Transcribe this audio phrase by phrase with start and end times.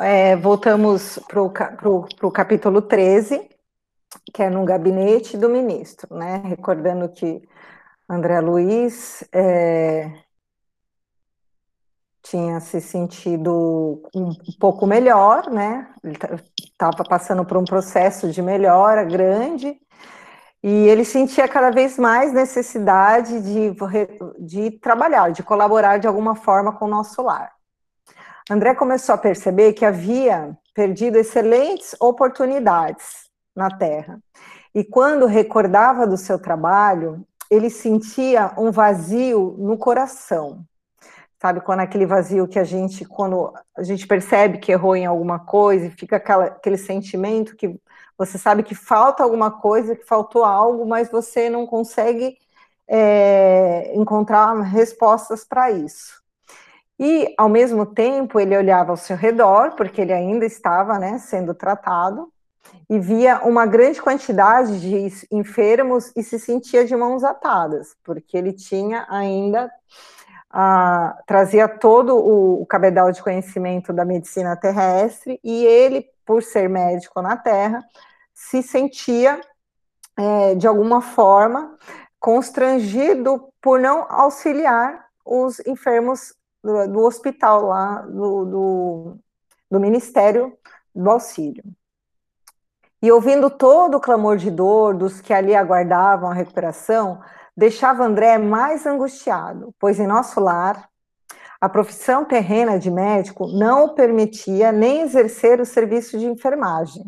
[0.00, 3.48] é, voltamos para o capítulo 13,
[4.32, 6.42] que é no gabinete do ministro, né?
[6.44, 7.40] Recordando que
[8.08, 10.12] André Luiz é,
[12.22, 15.94] tinha se sentido um, pouco melhor, né?
[16.58, 19.80] Estava passando por um processo de melhora grande,
[20.62, 23.76] e ele sentia cada vez mais necessidade de,
[24.40, 27.57] de trabalhar, de colaborar de alguma forma com o nosso lar.
[28.50, 34.20] André começou a perceber que havia perdido excelentes oportunidades na Terra.
[34.74, 40.64] E quando recordava do seu trabalho, ele sentia um vazio no coração.
[41.40, 45.38] Sabe, quando aquele vazio que a gente, quando a gente percebe que errou em alguma
[45.38, 47.78] coisa, e fica aquela, aquele sentimento que
[48.16, 52.36] você sabe que falta alguma coisa, que faltou algo, mas você não consegue
[52.88, 56.17] é, encontrar respostas para isso.
[56.98, 61.54] E, ao mesmo tempo, ele olhava ao seu redor, porque ele ainda estava né, sendo
[61.54, 62.32] tratado,
[62.90, 68.52] e via uma grande quantidade de enfermos e se sentia de mãos atadas, porque ele
[68.52, 69.70] tinha ainda,
[70.50, 76.68] ah, trazia todo o, o cabedal de conhecimento da medicina terrestre, e ele, por ser
[76.68, 77.84] médico na Terra,
[78.34, 79.40] se sentia,
[80.16, 81.76] é, de alguma forma,
[82.18, 89.16] constrangido por não auxiliar os enfermos do, do hospital lá, do, do,
[89.70, 90.56] do Ministério
[90.94, 91.62] do Auxílio.
[93.00, 97.20] E ouvindo todo o clamor de dor dos que ali aguardavam a recuperação,
[97.56, 100.88] deixava André mais angustiado, pois em nosso lar,
[101.60, 107.04] a profissão terrena de médico não o permitia nem exercer o serviço de enfermagem.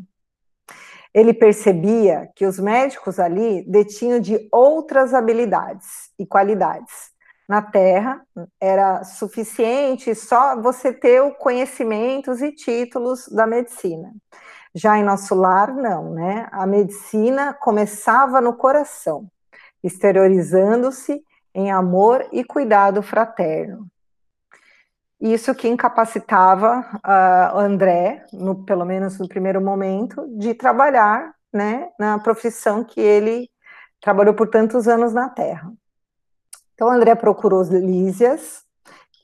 [1.13, 7.11] Ele percebia que os médicos ali detinham de outras habilidades e qualidades,
[7.51, 8.25] na Terra,
[8.61, 14.15] era suficiente só você ter o conhecimentos e títulos da medicina.
[14.73, 16.47] Já em nosso lar, não, né?
[16.53, 19.27] A medicina começava no coração,
[19.83, 21.21] exteriorizando-se
[21.53, 23.85] em amor e cuidado fraterno.
[25.21, 32.17] Isso que incapacitava uh, André, no, pelo menos no primeiro momento, de trabalhar né, na
[32.21, 33.51] profissão que ele
[34.01, 35.73] trabalhou por tantos anos na Terra.
[36.81, 38.65] Então, André procurou Lísias,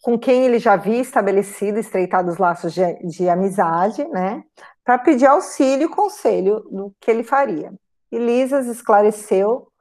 [0.02, 4.44] com quem ele já havia estabelecido, estreitado os laços de, de amizade, né,
[4.84, 7.72] para pedir auxílio e conselho do que ele faria.
[8.12, 9.72] E Lísias esclareceu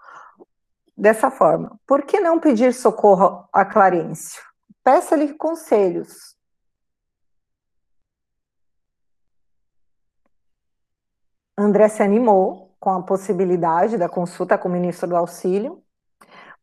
[0.96, 4.42] dessa forma: por que não pedir socorro a Clarencio?
[4.82, 6.34] Peça-lhe conselhos.
[11.58, 15.84] André se animou com a possibilidade da consulta com o ministro do Auxílio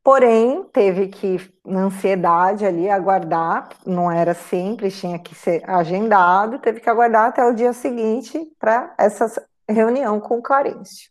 [0.05, 6.81] Porém, teve que, na ansiedade ali, aguardar, não era simples, tinha que ser agendado, teve
[6.81, 9.31] que aguardar até o dia seguinte para essa
[9.69, 11.09] reunião com o Clarencio.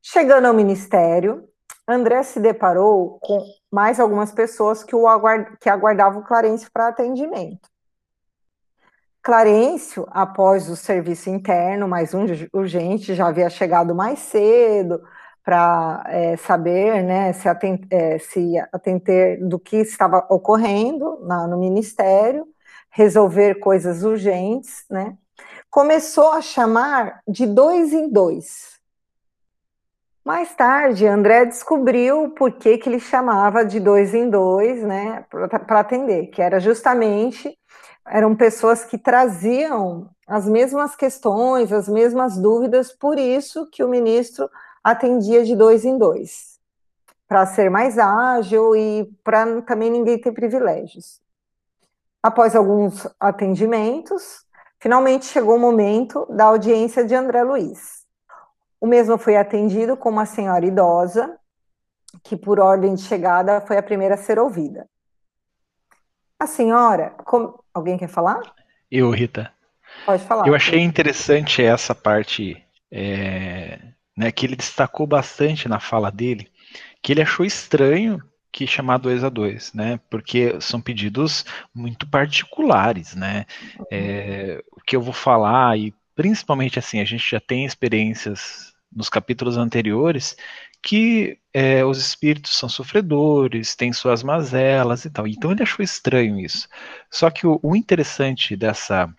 [0.00, 1.48] Chegando ao ministério,
[1.88, 5.56] André se deparou com mais algumas pessoas que, o aguard...
[5.60, 7.68] que aguardavam o Clarencio para atendimento.
[9.22, 15.02] Clarencio, após o serviço interno, mais um urgente, já havia chegado mais cedo,
[15.44, 21.58] para é, saber, né, se, atent, é, se atender do que estava ocorrendo na, no
[21.58, 22.46] Ministério,
[22.90, 25.16] resolver coisas urgentes, né,
[25.70, 28.74] começou a chamar de dois em dois.
[30.24, 35.80] Mais tarde, André descobriu por que, que ele chamava de dois em dois, né, para
[35.80, 37.54] atender, que era justamente,
[38.06, 44.48] eram pessoas que traziam as mesmas questões, as mesmas dúvidas, por isso que o ministro
[44.84, 46.60] atendia de dois em dois,
[47.26, 51.20] para ser mais ágil e para também ninguém ter privilégios.
[52.22, 54.44] Após alguns atendimentos,
[54.78, 58.04] finalmente chegou o momento da audiência de André Luiz.
[58.80, 61.38] O mesmo foi atendido com uma senhora idosa,
[62.22, 64.86] que por ordem de chegada foi a primeira a ser ouvida.
[66.38, 67.16] A senhora,
[67.72, 68.42] alguém quer falar?
[68.90, 69.50] Eu, Rita.
[70.04, 70.46] Pode falar.
[70.46, 76.48] Eu achei interessante essa parte é, né, que ele destacou bastante na fala dele,
[77.02, 78.22] que ele achou estranho
[78.52, 79.98] que chamar dois a dois, né?
[80.08, 81.44] Porque são pedidos
[81.74, 83.46] muito particulares, né?
[83.90, 89.08] É, o que eu vou falar e principalmente assim a gente já tem experiências nos
[89.08, 90.36] capítulos anteriores
[90.80, 95.26] que é, os espíritos são sofredores, têm suas mazelas e tal.
[95.26, 96.68] Então ele achou estranho isso.
[97.10, 99.12] Só que o, o interessante dessa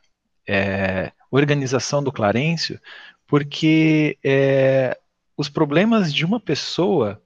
[0.48, 2.80] é, organização do Clarencio
[3.28, 4.98] porque é,
[5.38, 7.22] os problemas de uma pessoa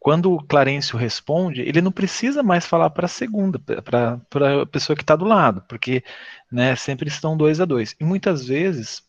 [0.00, 4.20] quando o Clarencio responde, ele não precisa mais falar para a segunda, para
[4.62, 6.04] a pessoa que está do lado, porque
[6.50, 7.96] né, sempre estão dois a dois.
[7.98, 9.02] E muitas vezes,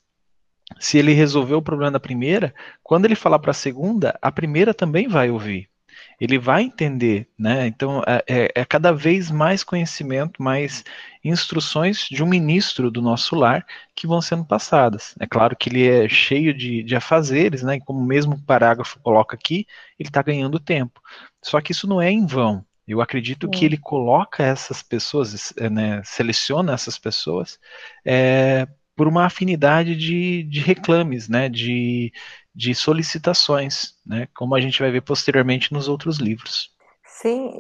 [0.80, 2.54] se ele resolver o problema da primeira,
[2.84, 5.70] quando ele falar para a segunda, a primeira também vai ouvir
[6.20, 7.68] ele vai entender, né?
[7.68, 10.84] Então é, é, é, cada vez mais conhecimento, mais
[11.24, 15.16] instruções de um ministro do nosso lar que vão sendo passadas.
[15.20, 17.80] É claro que ele é cheio de, de afazeres, né?
[17.80, 19.66] Como mesmo o parágrafo coloca aqui,
[19.98, 21.02] ele está ganhando tempo.
[21.42, 22.66] Só que isso não é em vão.
[22.90, 23.50] Eu acredito é.
[23.50, 27.60] que ele coloca essas pessoas, é, né, seleciona essas pessoas
[28.04, 28.68] é,
[29.00, 32.12] por uma afinidade de, de reclames, né, de,
[32.54, 36.70] de solicitações, né, como a gente vai ver posteriormente nos outros livros.
[37.06, 37.54] Sim,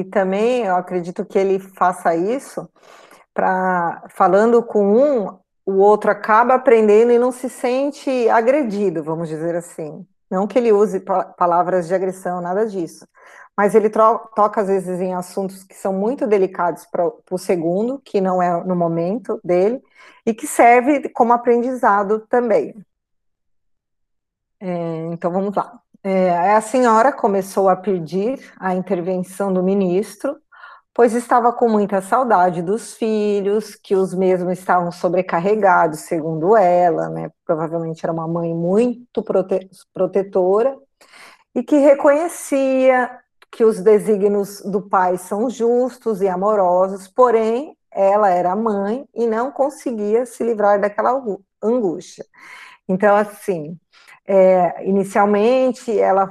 [0.00, 2.68] e também eu acredito que ele faça isso
[3.32, 9.54] para falando com um, o outro acaba aprendendo e não se sente agredido, vamos dizer
[9.54, 10.04] assim.
[10.30, 11.00] Não que ele use
[11.36, 13.06] palavras de agressão, nada disso.
[13.56, 18.20] Mas ele toca, às vezes, em assuntos que são muito delicados para o segundo, que
[18.20, 19.82] não é no momento dele,
[20.24, 22.74] e que serve como aprendizado também.
[24.60, 25.80] É, então vamos lá.
[26.02, 30.38] É, a senhora começou a pedir a intervenção do ministro,
[31.00, 37.30] pois estava com muita saudade dos filhos, que os mesmos estavam sobrecarregados, segundo ela, né?
[37.42, 40.76] Provavelmente era uma mãe muito prote protetora,
[41.54, 43.18] e que reconhecia
[43.50, 49.50] que os desígnios do pai são justos e amorosos, porém ela era mãe e não
[49.50, 51.18] conseguia se livrar daquela
[51.62, 52.26] angústia.
[52.86, 53.74] Então, assim,
[54.26, 56.30] é, inicialmente, ela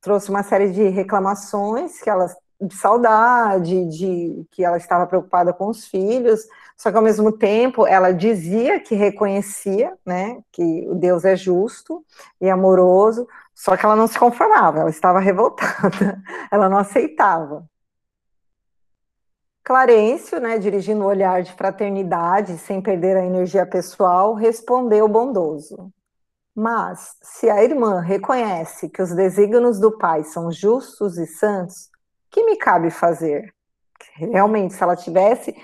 [0.00, 2.26] trouxe uma série de reclamações que ela
[2.60, 6.46] de saudade, de que ela estava preocupada com os filhos,
[6.76, 12.04] só que ao mesmo tempo ela dizia que reconhecia, né, que o Deus é justo
[12.40, 17.64] e amoroso, só que ela não se conformava, ela estava revoltada, ela não aceitava.
[19.62, 25.92] Clarencio, né, dirigindo o um olhar de fraternidade, sem perder a energia pessoal, respondeu bondoso:
[26.54, 31.89] mas, se a irmã reconhece que os desígnios do pai são justos e santos,
[32.30, 33.52] que me cabe fazer?
[34.14, 35.54] Realmente, se ela tivesse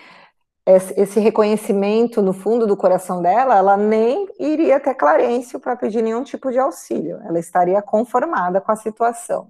[0.96, 6.24] esse reconhecimento no fundo do coração dela, ela nem iria até Clarencio para pedir nenhum
[6.24, 9.48] tipo de auxílio, ela estaria conformada com a situação.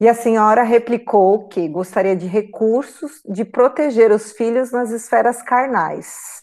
[0.00, 6.42] E a senhora replicou que gostaria de recursos de proteger os filhos nas esferas carnais,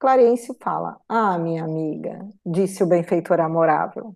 [0.00, 4.14] Clarencio fala: Ah, minha amiga, disse o benfeitor amorável,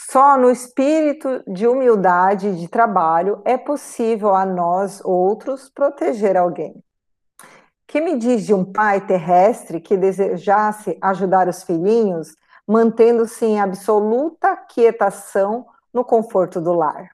[0.00, 6.84] só no espírito de humildade e de trabalho é possível a nós outros proteger alguém.
[7.84, 14.56] Que me diz de um pai terrestre que desejasse ajudar os filhinhos, mantendo-se em absoluta
[14.56, 17.10] quietação no conforto do lar?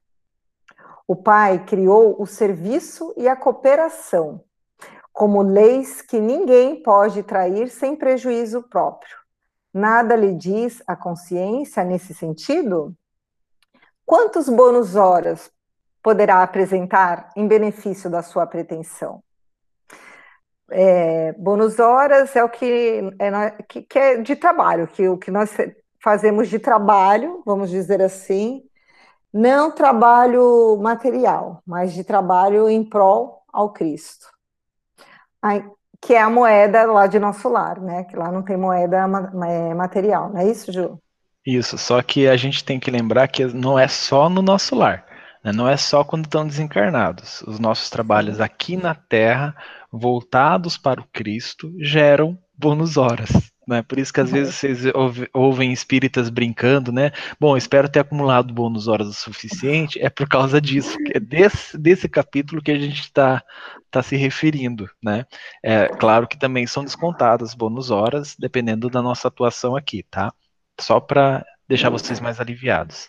[1.09, 4.43] O pai criou o serviço e a cooperação,
[5.11, 9.24] como leis que ninguém pode trair sem prejuízo próprio.
[9.75, 12.95] Nada lhe diz a consciência nesse sentido?
[14.07, 15.51] Quantos bônus horas
[16.01, 19.21] poderá apresentar em benefício da sua pretensão?
[20.71, 25.31] É, bônus horas é o que é, que, que é de trabalho, que o que
[25.31, 25.51] nós
[26.03, 28.63] fazemos de trabalho, vamos dizer assim,
[29.33, 34.33] não trabalho material, mas de trabalho em prol ao Cristo
[36.07, 38.05] que é a moeda lá de nosso lar, né?
[38.05, 40.99] Que lá não tem moeda é, material, não é isso, Ju?
[41.47, 45.05] Isso, só que a gente tem que lembrar que não é só no nosso lar,
[45.43, 45.53] né?
[45.53, 47.43] não é só quando estão desencarnados.
[47.43, 49.55] Os nossos trabalhos aqui na Terra,
[49.93, 53.31] voltados para o Cristo, geram bônus horas.
[53.67, 53.83] Né?
[53.83, 54.35] Por isso que às uhum.
[54.35, 54.79] vezes vocês
[55.33, 57.11] ouvem espíritas brincando, né?
[57.41, 60.01] Bom, espero ter acumulado bônus horas o suficiente.
[60.01, 63.43] É por causa disso, é desse, desse capítulo que a gente está
[63.91, 65.25] tá se referindo, né?
[65.63, 70.33] É claro que também são descontadas bônus horas, dependendo da nossa atuação aqui, tá?
[70.81, 73.09] Só para deixar vocês mais aliviados.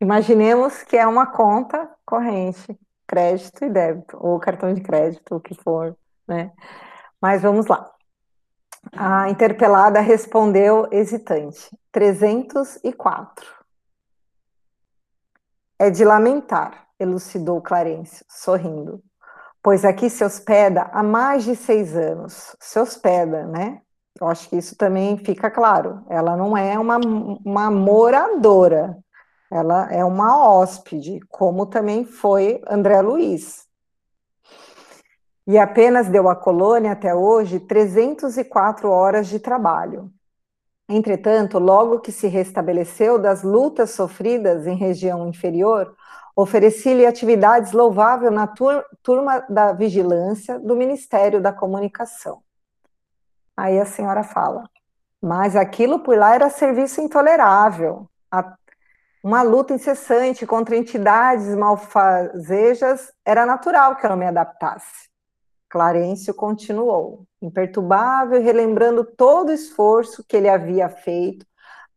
[0.00, 5.54] Imaginemos que é uma conta corrente, crédito e débito, ou cartão de crédito, o que
[5.54, 5.96] for,
[6.26, 6.52] né?
[7.20, 7.90] Mas vamos lá.
[8.92, 13.46] A interpelada respondeu hesitante: 304.
[15.78, 19.02] É de lamentar, elucidou Clarencio, sorrindo,
[19.62, 22.56] pois aqui se hospeda há mais de seis anos.
[22.60, 23.80] Se hospeda, né?
[24.20, 26.04] Eu acho que isso também fica claro.
[26.10, 26.98] Ela não é uma,
[27.44, 28.98] uma moradora,
[29.50, 33.67] ela é uma hóspede, como também foi André Luiz
[35.48, 40.12] e apenas deu à colônia até hoje 304 horas de trabalho.
[40.86, 45.96] Entretanto, logo que se restabeleceu das lutas sofridas em região inferior,
[46.36, 48.46] ofereci-lhe atividades louváveis na
[49.02, 52.42] turma da vigilância do Ministério da Comunicação.
[53.56, 54.68] Aí a senhora fala,
[55.20, 58.06] mas aquilo por lá era serviço intolerável,
[59.24, 65.07] uma luta incessante contra entidades malfazejas, era natural que eu não me adaptasse.
[65.68, 71.46] Clarencio continuou, imperturbável, relembrando todo o esforço que ele havia feito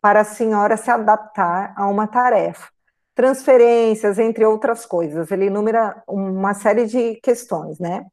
[0.02, 2.70] para a senhora se adaptar a uma tarefa.
[3.14, 5.32] Transferências, entre outras coisas.
[5.32, 8.06] Ele enumera uma série de questões, né?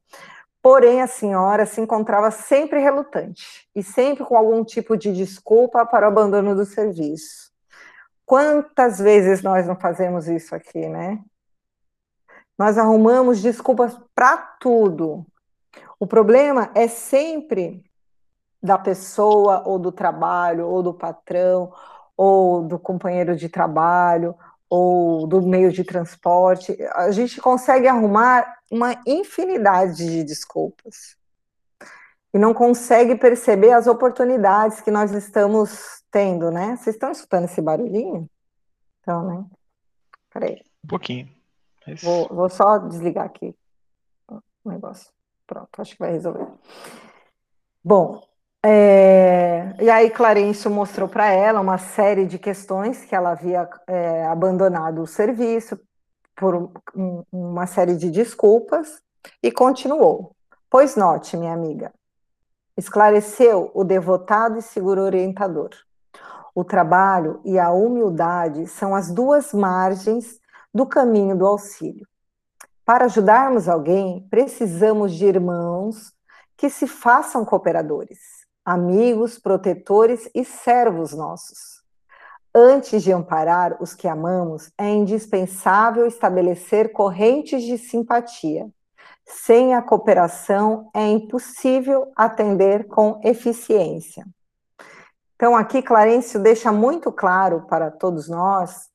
[0.61, 6.07] Porém, a senhora se encontrava sempre relutante e sempre com algum tipo de desculpa para
[6.07, 7.51] o abandono do serviço.
[8.27, 11.19] Quantas vezes nós não fazemos isso aqui, né?
[12.59, 15.25] Nós arrumamos desculpas para tudo.
[16.01, 17.85] O problema é sempre
[18.63, 21.73] da pessoa, ou do trabalho, ou do patrão,
[22.17, 24.35] ou do companheiro de trabalho,
[24.69, 26.77] ou do meio de transporte.
[26.95, 31.17] A gente consegue arrumar uma infinidade de desculpas.
[32.35, 36.77] E não consegue perceber as oportunidades que nós estamos tendo, né?
[36.77, 38.29] Vocês estão escutando esse barulhinho?
[39.01, 39.45] Então, né?
[40.31, 40.63] Peraí.
[40.85, 41.29] Um pouquinho.
[41.87, 42.03] Mas...
[42.03, 43.57] Vou, vou só desligar aqui
[44.29, 45.11] o negócio.
[45.49, 46.47] Pronto, acho que vai resolver.
[47.83, 48.23] Bom,
[48.63, 49.73] é...
[49.81, 55.01] e aí Clarencio mostrou para ela uma série de questões que ela havia é, abandonado
[55.01, 55.81] o serviço
[56.37, 56.55] por
[56.95, 59.03] um, uma série de desculpas
[59.43, 60.37] e continuou.
[60.69, 61.93] Pois note, minha amiga,
[62.77, 65.71] esclareceu o devotado e seguro orientador.
[66.55, 70.39] O trabalho e a humildade são as duas margens
[70.75, 72.07] do caminho do auxílio.
[72.89, 76.11] Para ajudarmos alguém, precisamos de irmãos
[76.57, 78.19] que se façam cooperadores,
[78.65, 81.83] amigos, protetores e servos nossos.
[82.55, 88.67] Antes de amparar os que amamos, é indispensável estabelecer correntes de simpatia.
[89.27, 94.25] Sem a cooperação, é impossível atender com eficiência.
[95.37, 98.89] Então, aqui Clarencio deixa muito claro para todos nós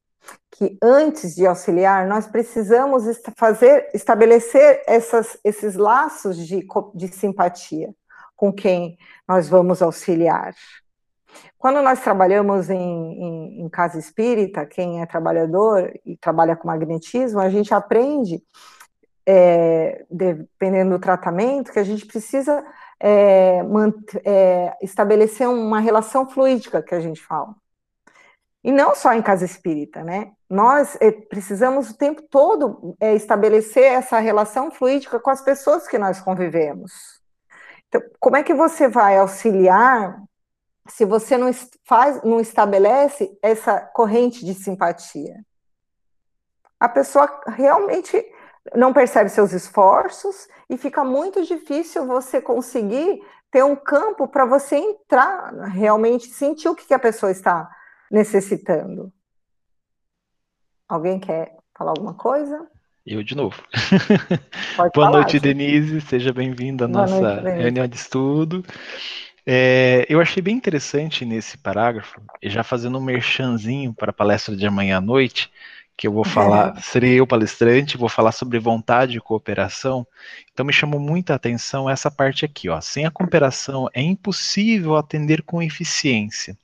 [0.51, 3.03] que antes de auxiliar, nós precisamos
[3.35, 7.93] fazer, estabelecer essas, esses laços de, de simpatia
[8.35, 10.53] com quem nós vamos auxiliar.
[11.57, 17.39] Quando nós trabalhamos em, em, em, casa espírita, quem é trabalhador e trabalha com magnetismo,
[17.39, 18.43] a gente aprende,
[19.25, 22.63] é, dependendo do tratamento, que a gente precisa
[22.99, 23.61] é,
[24.25, 27.55] é, estabelecer uma relação fluídica que a gente fala.
[28.63, 30.31] E não só em casa espírita, né?
[30.49, 35.97] Nós é, precisamos o tempo todo é, estabelecer essa relação fluídica com as pessoas que
[35.97, 37.21] nós convivemos.
[37.89, 40.17] Então, como é que você vai auxiliar
[40.87, 41.51] se você não
[41.85, 45.43] faz, não estabelece essa corrente de simpatia?
[46.79, 48.25] A pessoa realmente
[48.73, 54.77] não percebe seus esforços e fica muito difícil você conseguir ter um campo para você
[54.77, 57.69] entrar, realmente sentir o que, que a pessoa está
[58.13, 59.11] necessitando.
[60.87, 62.67] Alguém quer falar alguma coisa?
[63.03, 63.59] Eu de novo.
[64.77, 65.39] Boa falar, noite.
[65.39, 65.99] Denise.
[66.01, 68.63] Seja bem-vinda à nossa noite, reunião de estudo.
[69.45, 74.65] É, eu achei bem interessante nesse parágrafo, já fazendo um merchanzinho para a palestra de
[74.65, 75.51] amanhã à noite,
[75.97, 76.81] que eu vou falar, é.
[76.81, 80.05] serei eu palestrante, vou falar sobre vontade e cooperação.
[80.53, 82.79] Então me chamou muita atenção essa parte aqui, ó.
[82.79, 86.55] Sem a cooperação é impossível atender com eficiência.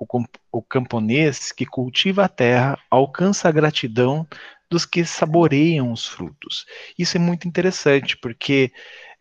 [0.00, 0.06] O,
[0.50, 4.26] o camponês que cultiva a terra alcança a gratidão
[4.70, 6.64] dos que saboreiam os frutos.
[6.98, 8.72] Isso é muito interessante, porque,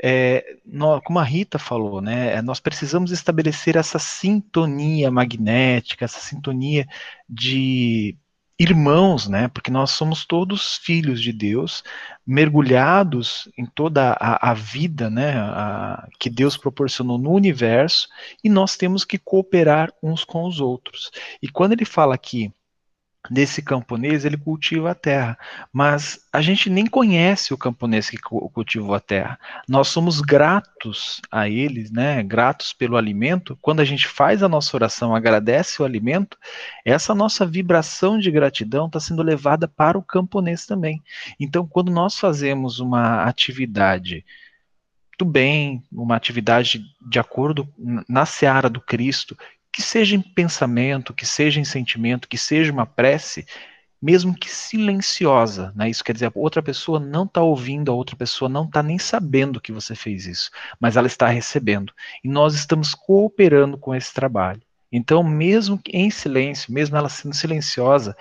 [0.01, 6.87] é, nós, como a Rita falou, né, nós precisamos estabelecer essa sintonia magnética, essa sintonia
[7.27, 8.15] de
[8.59, 9.47] irmãos, né?
[9.47, 11.83] Porque nós somos todos filhos de Deus,
[12.27, 15.37] mergulhados em toda a, a vida, né?
[15.37, 18.09] A, que Deus proporcionou no universo,
[18.43, 21.09] e nós temos que cooperar uns com os outros.
[21.41, 22.51] E quando ele fala aqui
[23.29, 25.37] desse camponês, ele cultiva a terra,
[25.73, 29.39] mas a gente nem conhece o camponês que cultivou a terra.
[29.67, 32.23] Nós somos gratos a eles, né?
[32.23, 33.57] Gratos pelo alimento.
[33.61, 36.37] Quando a gente faz a nossa oração, agradece o alimento,
[36.85, 41.01] essa nossa vibração de gratidão está sendo levada para o camponês também.
[41.39, 44.25] Então, quando nós fazemos uma atividade
[45.17, 47.67] do bem, uma atividade de acordo
[48.07, 49.37] na seara do Cristo,
[49.71, 53.45] que seja em pensamento, que seja em sentimento, que seja uma prece,
[54.01, 55.89] mesmo que silenciosa, né?
[55.89, 58.97] Isso quer dizer, a outra pessoa não está ouvindo, a outra pessoa não está nem
[58.97, 60.49] sabendo que você fez isso,
[60.79, 61.93] mas ela está recebendo.
[62.23, 64.61] E nós estamos cooperando com esse trabalho.
[64.91, 68.15] Então, mesmo em silêncio, mesmo ela sendo silenciosa,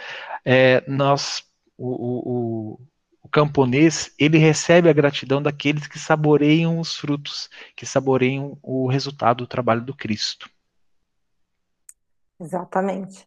[0.45, 1.45] é, nós,
[1.79, 2.81] o, o,
[3.23, 9.39] o camponês, ele recebe a gratidão daqueles que saboreiam os frutos, que saboreiam o resultado
[9.39, 10.51] do trabalho do Cristo.
[12.41, 13.27] Exatamente.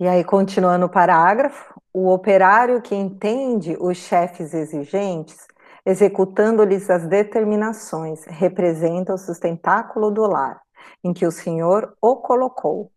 [0.00, 5.46] E aí, continuando o parágrafo, o operário que entende os chefes exigentes,
[5.84, 10.60] executando-lhes as determinações, representa o sustentáculo do lar,
[11.04, 12.90] em que o Senhor o colocou.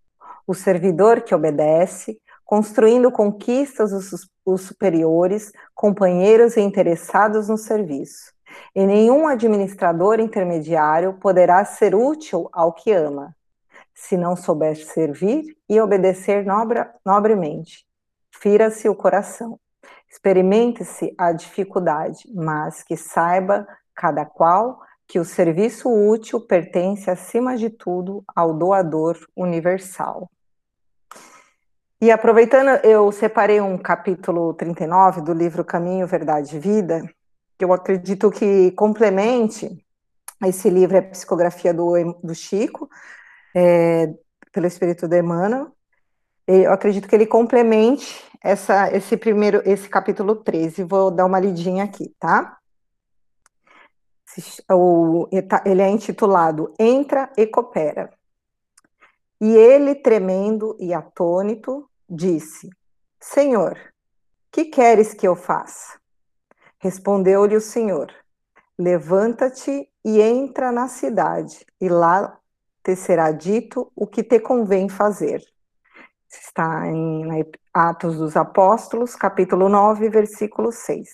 [0.48, 8.32] O servidor que obedece, construindo conquistas os, superiores, companheiros e interessados no serviço.
[8.76, 13.35] E nenhum administrador intermediário poderá ser útil ao que ama,
[13.96, 17.86] se não souber servir e obedecer nobre, nobremente.
[18.30, 19.58] Fira-se o coração.
[20.12, 27.70] Experimente-se a dificuldade, mas que saiba cada qual que o serviço útil pertence, acima de
[27.70, 30.30] tudo, ao doador universal.
[32.02, 37.02] E aproveitando, eu separei um capítulo 39 do livro Caminho, Verdade e Vida,
[37.58, 39.86] que eu acredito que complemente
[40.44, 42.90] esse livro, é a psicografia do, do Chico,
[43.56, 44.14] é,
[44.52, 45.72] pelo Espírito de Emmanuel.
[46.46, 50.84] Eu acredito que ele complemente essa, esse primeiro, esse capítulo 13.
[50.84, 52.60] Vou dar uma lidinha aqui, tá?
[55.48, 55.64] Tá?
[55.66, 58.12] Ele é intitulado Entra e Coopera.
[59.40, 62.70] E ele, tremendo e atônito, disse:
[63.20, 63.78] Senhor,
[64.52, 66.00] que queres que eu faça?
[66.80, 68.14] Respondeu-lhe o Senhor:
[68.78, 72.38] Levanta-te e entra na cidade, e lá
[72.86, 75.44] te será dito o que te convém fazer.
[76.30, 81.10] Está em Atos dos Apóstolos, capítulo 9, versículo 6.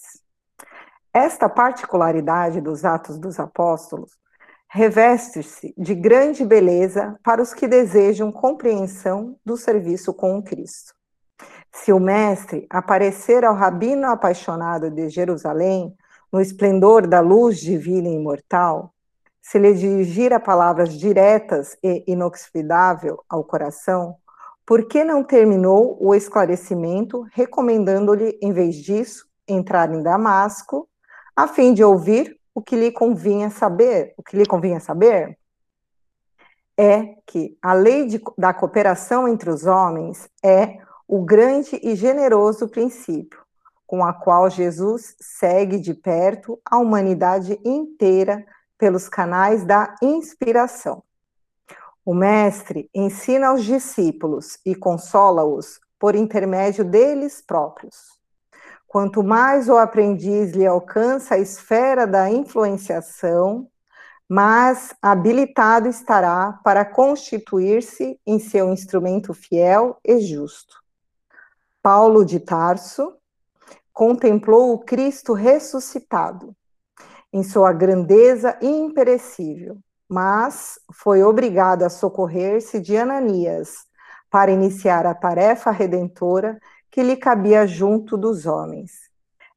[1.13, 4.11] Esta particularidade dos Atos dos Apóstolos
[4.69, 10.93] reveste-se de grande beleza para os que desejam compreensão do serviço com o Cristo.
[11.71, 15.95] Se o Mestre aparecer ao rabino apaixonado de Jerusalém,
[16.33, 18.93] no esplendor da luz divina e imortal,
[19.51, 24.15] se lhe dirigir a palavras diretas e inoxidável ao coração,
[24.65, 30.87] por que não terminou o esclarecimento, recomendando-lhe, em vez disso, entrar em Damasco,
[31.35, 34.13] a fim de ouvir o que lhe convinha saber?
[34.15, 35.37] O que lhe convinha saber
[36.77, 42.69] é que a lei de, da cooperação entre os homens é o grande e generoso
[42.69, 43.41] princípio,
[43.85, 48.45] com a qual Jesus segue de perto a humanidade inteira
[48.81, 51.03] pelos canais da inspiração.
[52.03, 58.19] O Mestre ensina aos discípulos e consola-os por intermédio deles próprios.
[58.87, 63.69] Quanto mais o aprendiz lhe alcança a esfera da influenciação,
[64.27, 70.81] mais habilitado estará para constituir-se em seu instrumento fiel e justo.
[71.83, 73.13] Paulo de Tarso
[73.93, 76.55] contemplou o Cristo ressuscitado
[77.33, 79.77] em sua grandeza imperecível,
[80.09, 83.85] mas foi obrigado a socorrer-se de Ananias
[84.29, 88.91] para iniciar a tarefa redentora que lhe cabia junto dos homens.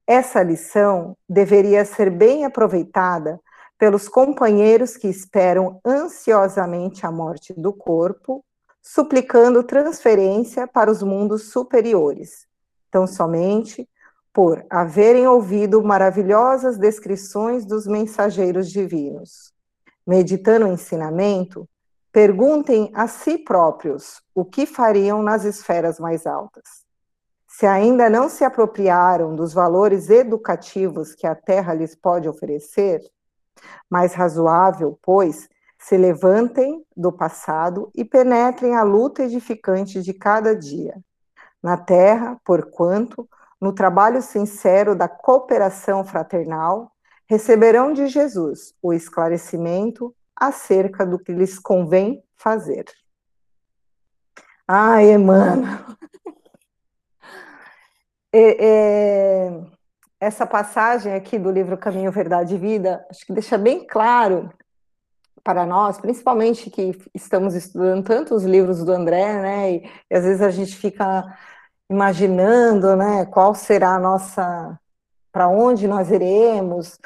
[0.07, 3.41] Essa lição deveria ser bem aproveitada
[3.79, 8.45] pelos companheiros que esperam ansiosamente a morte do corpo,
[8.81, 12.47] suplicando transferência para os mundos superiores.
[12.91, 13.89] Tão somente
[14.35, 19.55] por haverem ouvido maravilhosas descrições dos mensageiros divinos.
[20.05, 21.69] Meditando o ensinamento,
[22.13, 26.65] perguntem a si próprios o que fariam nas esferas mais altas.
[27.47, 33.01] Se ainda não se apropriaram dos valores educativos que a Terra lhes pode oferecer,
[33.89, 40.97] mais razoável, pois, se levantem do passado e penetrem a luta edificante de cada dia.
[41.63, 43.29] Na Terra, porquanto,
[43.65, 46.93] no trabalho sincero da cooperação fraternal,
[47.27, 52.85] receberão de Jesus o esclarecimento acerca do que lhes convém fazer.
[54.69, 55.79] Ai, Emmanuel.
[58.31, 59.63] É, é,
[60.21, 64.53] essa passagem aqui do livro Caminho, Verdade e Vida, acho que deixa bem claro
[65.43, 69.73] para nós, principalmente que estamos estudando tantos livros do André, né?
[69.73, 71.25] E, e às vezes a gente fica
[71.89, 74.79] imaginando, né, qual será a nossa,
[75.33, 76.99] para onde nós iremos,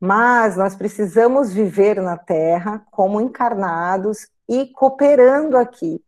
[0.00, 6.02] mas nós precisamos viver na Terra como encarnados e cooperando aqui.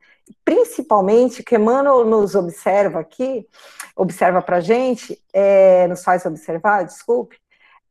[0.44, 3.48] Principalmente, que Emmanuel nos observa aqui,
[3.96, 7.36] observa para a gente, é, nos faz observar, desculpe,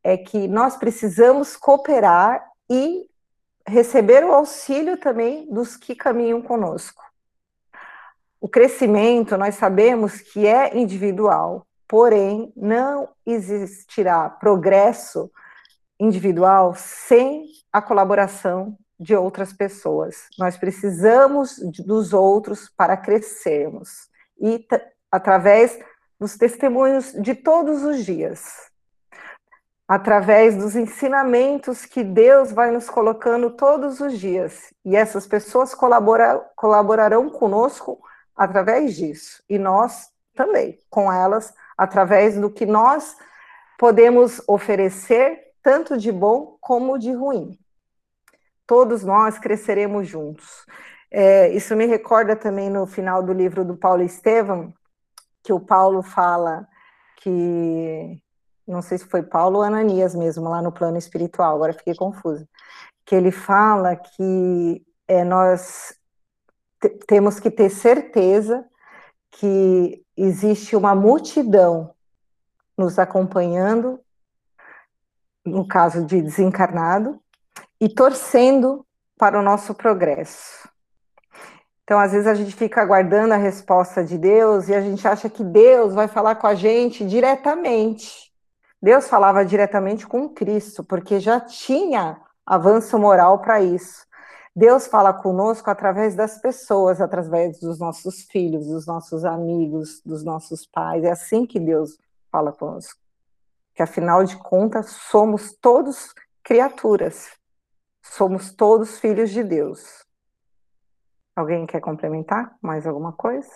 [0.02, 3.06] é que nós precisamos cooperar e
[3.66, 7.02] receber o auxílio também dos que caminham conosco.
[8.40, 15.30] O crescimento, nós sabemos que é individual, porém, não existirá progresso
[15.98, 20.28] individual sem a colaboração de outras pessoas.
[20.38, 24.08] Nós precisamos dos outros para crescermos
[24.40, 24.66] e
[25.12, 25.78] através
[26.18, 28.70] dos testemunhos de todos os dias
[29.90, 34.72] através dos ensinamentos que Deus vai nos colocando todos os dias.
[34.84, 38.00] E essas pessoas colabora, colaborarão conosco
[38.40, 39.42] através disso.
[39.50, 43.14] E nós também, com elas, através do que nós
[43.78, 47.58] podemos oferecer, tanto de bom como de ruim.
[48.66, 50.64] Todos nós cresceremos juntos.
[51.10, 54.72] É, isso me recorda também no final do livro do Paulo Estevam,
[55.42, 56.66] que o Paulo fala
[57.16, 58.22] que
[58.66, 62.48] não sei se foi Paulo ou Ananias mesmo, lá no plano espiritual, agora fiquei confusa,
[63.04, 65.99] que ele fala que é, nós
[67.06, 68.64] temos que ter certeza
[69.30, 71.94] que existe uma multidão
[72.76, 74.00] nos acompanhando,
[75.44, 77.20] no caso de desencarnado,
[77.80, 78.86] e torcendo
[79.18, 80.68] para o nosso progresso.
[81.84, 85.28] Então, às vezes, a gente fica aguardando a resposta de Deus e a gente acha
[85.28, 88.32] que Deus vai falar com a gente diretamente.
[88.80, 94.06] Deus falava diretamente com Cristo, porque já tinha avanço moral para isso.
[94.54, 100.66] Deus fala conosco através das pessoas, através dos nossos filhos, dos nossos amigos, dos nossos
[100.66, 101.04] pais.
[101.04, 101.98] É assim que Deus
[102.30, 102.98] fala conosco.
[103.74, 107.28] Que afinal de contas, somos todos criaturas.
[108.02, 110.04] Somos todos filhos de Deus.
[111.36, 113.48] Alguém quer complementar mais alguma coisa?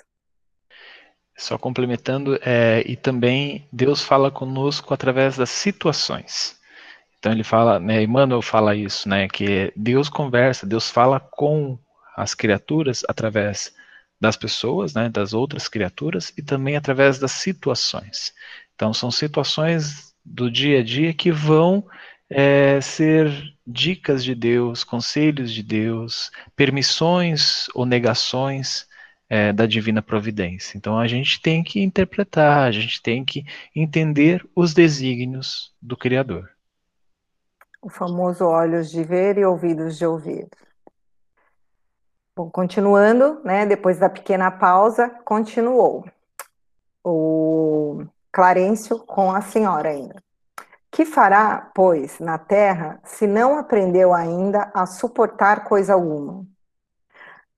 [1.37, 6.61] Só complementando, é, e também Deus fala conosco através das situações.
[7.25, 11.79] Então ele fala, né, Emmanuel fala isso, né, que Deus conversa, Deus fala com
[12.15, 13.73] as criaturas através
[14.21, 18.35] das pessoas, né, das outras criaturas e também através das situações.
[18.75, 21.87] Então são situações do dia a dia que vão
[22.29, 23.33] é, ser
[23.67, 28.87] dicas de Deus, conselhos de Deus, permissões ou negações
[29.31, 30.77] é, da divina providência.
[30.77, 36.54] Então a gente tem que interpretar, a gente tem que entender os desígnios do Criador.
[37.85, 40.49] O famoso olhos de ver e ouvidos de ouvir.
[42.35, 46.03] Bom, continuando, né, depois da pequena pausa, continuou
[47.05, 50.15] o Clarencio com a senhora ainda.
[50.91, 56.43] Que fará, pois, na terra, se não aprendeu ainda a suportar coisa alguma?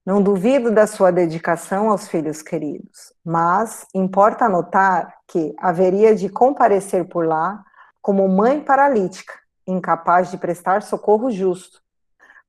[0.04, 7.08] Não duvido da sua dedicação aos filhos queridos, mas importa notar que haveria de comparecer
[7.08, 7.62] por lá
[8.02, 11.82] como mãe paralítica, incapaz de prestar socorro justo,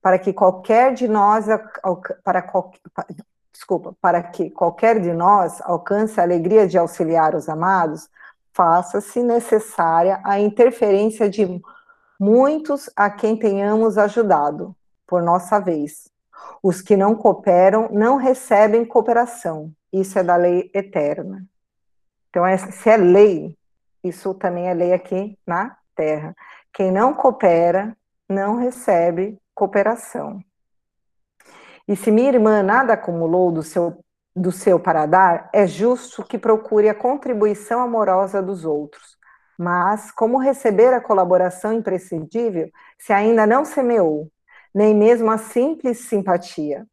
[0.00, 1.46] para que qualquer de nós
[2.22, 2.44] para
[3.52, 8.08] desculpa, para que qualquer de nós alcance a alegria de auxiliar os amados,
[8.52, 11.60] faça-se necessária a interferência de
[12.18, 14.74] muitos a quem tenhamos ajudado,
[15.06, 16.08] por nossa vez,
[16.62, 19.72] os que não cooperam não recebem cooperação.
[19.92, 21.44] Isso é da lei eterna.
[22.28, 23.56] Então, se é lei,
[24.04, 26.34] isso também é lei aqui na Terra.
[26.78, 27.92] Quem não coopera
[28.28, 30.40] não recebe cooperação.
[31.88, 33.98] E se minha irmã nada acumulou do seu,
[34.32, 39.18] do seu para dar, é justo que procure a contribuição amorosa dos outros.
[39.58, 44.30] Mas, como receber a colaboração imprescindível se ainda não semeou?
[44.72, 46.86] nem mesmo a simples simpatia.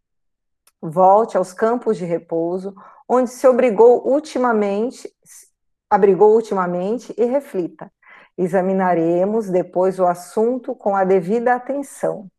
[0.82, 2.74] Volte aos campos de repouso,
[3.08, 5.08] onde se obrigou ultimamente,
[5.88, 7.92] abrigou ultimamente e reflita.
[8.38, 12.30] Examinaremos depois o assunto com a devida atenção.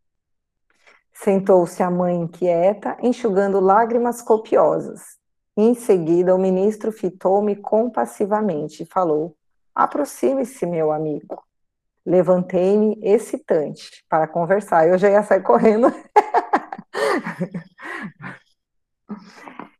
[1.13, 5.17] Sentou-se a mãe inquieta, enxugando lágrimas copiosas.
[5.57, 9.35] Em seguida, o ministro fitou-me compassivamente e falou:
[9.75, 11.43] Aproxime-se, meu amigo.
[12.05, 14.87] Levantei-me excitante para conversar.
[14.87, 15.93] Eu já ia sair correndo.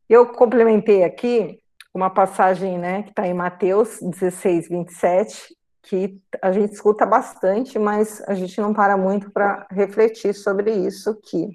[0.09, 1.61] Eu complementei aqui
[1.93, 5.56] uma passagem né, que está em Mateus 16, 27,
[5.87, 11.11] que a gente escuta bastante, mas a gente não para muito para refletir sobre isso
[11.11, 11.49] aqui.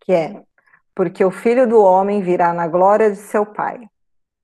[0.00, 0.42] Que é,
[0.94, 3.80] porque o Filho do Homem virá na glória de seu Pai,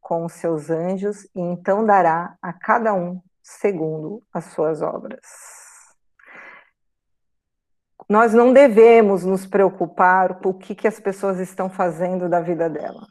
[0.00, 5.20] com os seus anjos, e então dará a cada um segundo as suas obras.
[8.08, 12.70] Nós não devemos nos preocupar com o que, que as pessoas estão fazendo da vida
[12.70, 13.06] dela.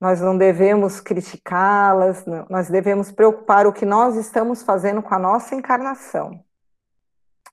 [0.00, 5.54] Nós não devemos criticá-las, nós devemos preocupar o que nós estamos fazendo com a nossa
[5.54, 6.42] encarnação.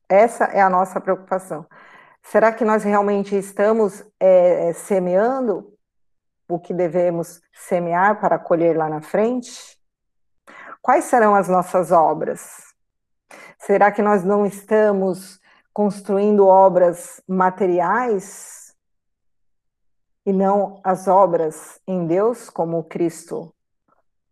[0.07, 1.65] Essa é a nossa preocupação.
[2.21, 5.73] Será que nós realmente estamos é, semeando
[6.47, 9.79] o que devemos semear para colher lá na frente?
[10.81, 12.75] Quais serão as nossas obras?
[13.57, 15.39] Será que nós não estamos
[15.73, 18.64] construindo obras materiais
[20.25, 23.53] e não as obras em Deus, como Cristo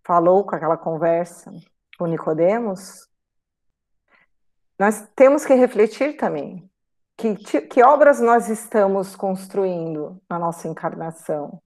[0.03, 1.51] falou com aquela conversa
[1.97, 3.07] com Nicodemos?
[4.77, 6.69] Nós temos que refletir também
[7.15, 11.61] que, que obras nós estamos construindo na nossa encarnação.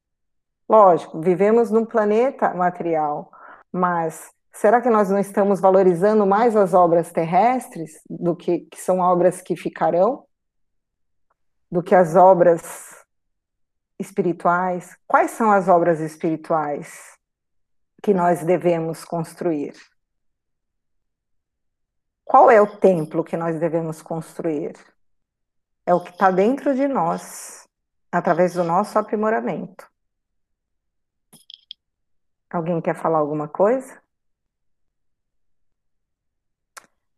[0.69, 3.31] Lógico, vivemos num planeta material,
[3.71, 8.99] mas será que nós não estamos valorizando mais as obras terrestres do que, que são
[8.99, 10.25] obras que ficarão?
[11.71, 12.96] Do que as obras
[13.99, 14.97] espirituais?
[15.07, 17.17] Quais são as obras espirituais
[18.03, 19.73] que nós devemos construir?
[22.23, 24.75] Qual é o templo que nós devemos construir?
[25.85, 27.65] É o que está dentro de nós,
[28.11, 29.89] através do nosso aprimoramento.
[32.49, 34.01] Alguém quer falar alguma coisa?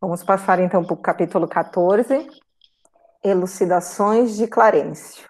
[0.02, 2.28] Vamos passar então para o capítulo 14,
[3.24, 5.29] Elucidações de Clarencio.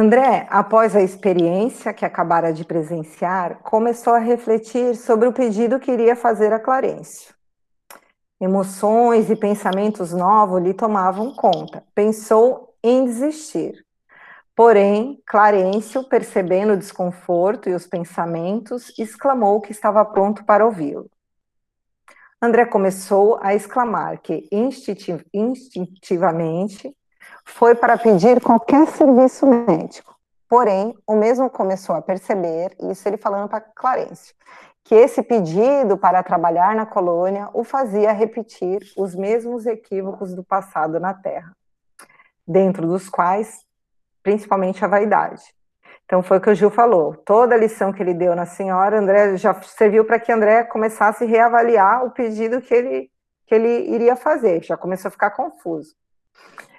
[0.00, 5.90] André, após a experiência que acabara de presenciar, começou a refletir sobre o pedido que
[5.90, 7.34] iria fazer a Clarencio.
[8.40, 11.82] Emoções e pensamentos novos lhe tomavam conta.
[11.96, 13.84] Pensou em desistir.
[14.54, 21.10] Porém, Clarencio, percebendo o desconforto e os pensamentos, exclamou que estava pronto para ouvi-lo.
[22.40, 26.96] André começou a exclamar que instintivamente
[27.48, 30.14] foi para pedir qualquer serviço médico.
[30.48, 34.34] Porém, o mesmo começou a perceber, isso ele falando para Clarencio,
[34.84, 41.00] que esse pedido para trabalhar na colônia o fazia repetir os mesmos equívocos do passado
[41.00, 41.52] na Terra,
[42.46, 43.64] dentro dos quais,
[44.22, 45.42] principalmente a vaidade.
[46.04, 47.14] Então foi o que o Gil falou.
[47.16, 51.24] Toda a lição que ele deu na senhora, André já serviu para que André começasse
[51.24, 53.10] a reavaliar o pedido que ele
[53.46, 54.62] que ele iria fazer.
[54.62, 55.94] Já começou a ficar confuso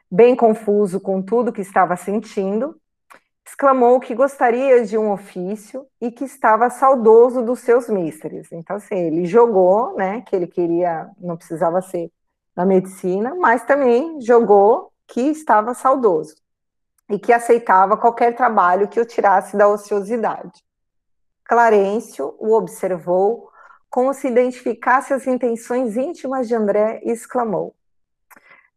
[0.09, 2.79] bem confuso com tudo que estava sentindo,
[3.45, 8.51] exclamou que gostaria de um ofício e que estava saudoso dos seus místeres.
[8.51, 12.11] Então, assim, ele jogou, né, que ele queria, não precisava ser
[12.55, 16.35] na medicina, mas também jogou que estava saudoso
[17.09, 20.63] e que aceitava qualquer trabalho que o tirasse da ociosidade.
[21.43, 23.49] Clarencio o observou
[23.89, 27.75] como se identificasse as intenções íntimas de André e exclamou: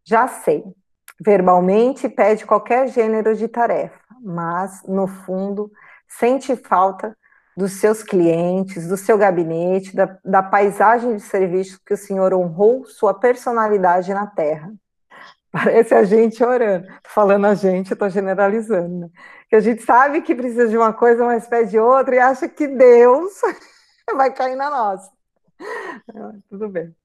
[0.03, 0.65] Já sei,
[1.23, 5.71] verbalmente pede qualquer gênero de tarefa, mas, no fundo,
[6.09, 7.17] sente falta
[7.57, 12.85] dos seus clientes, do seu gabinete, da, da paisagem de serviço que o Senhor honrou
[12.87, 14.73] sua personalidade na terra.
[15.53, 16.89] Parece a gente orando.
[17.07, 19.01] Falando a gente, estou generalizando.
[19.01, 19.09] Né?
[19.49, 22.67] Que a gente sabe que precisa de uma coisa, mas pede outra e acha que
[22.67, 23.33] Deus
[24.17, 25.11] vai cair na nossa.
[26.49, 27.02] Tudo bem.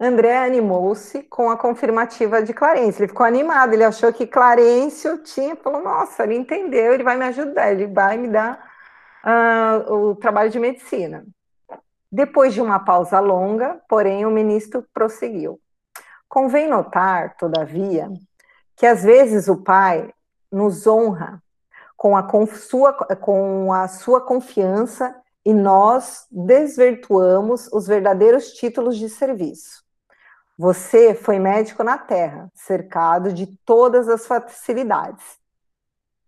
[0.00, 3.02] André animou-se com a confirmativa de Clarencio.
[3.02, 7.26] Ele ficou animado, ele achou que Clarencio tinha, falou, nossa, ele entendeu, ele vai me
[7.26, 8.58] ajudar, ele vai me dar
[9.22, 11.22] uh, o trabalho de medicina.
[12.10, 15.60] Depois de uma pausa longa, porém, o ministro prosseguiu.
[16.26, 18.08] Convém notar, todavia,
[18.76, 20.10] que às vezes o pai
[20.50, 21.42] nos honra
[21.94, 29.10] com a, com sua, com a sua confiança e nós desvirtuamos os verdadeiros títulos de
[29.10, 29.79] serviço.
[30.60, 35.24] Você foi médico na Terra, cercado de todas as facilidades.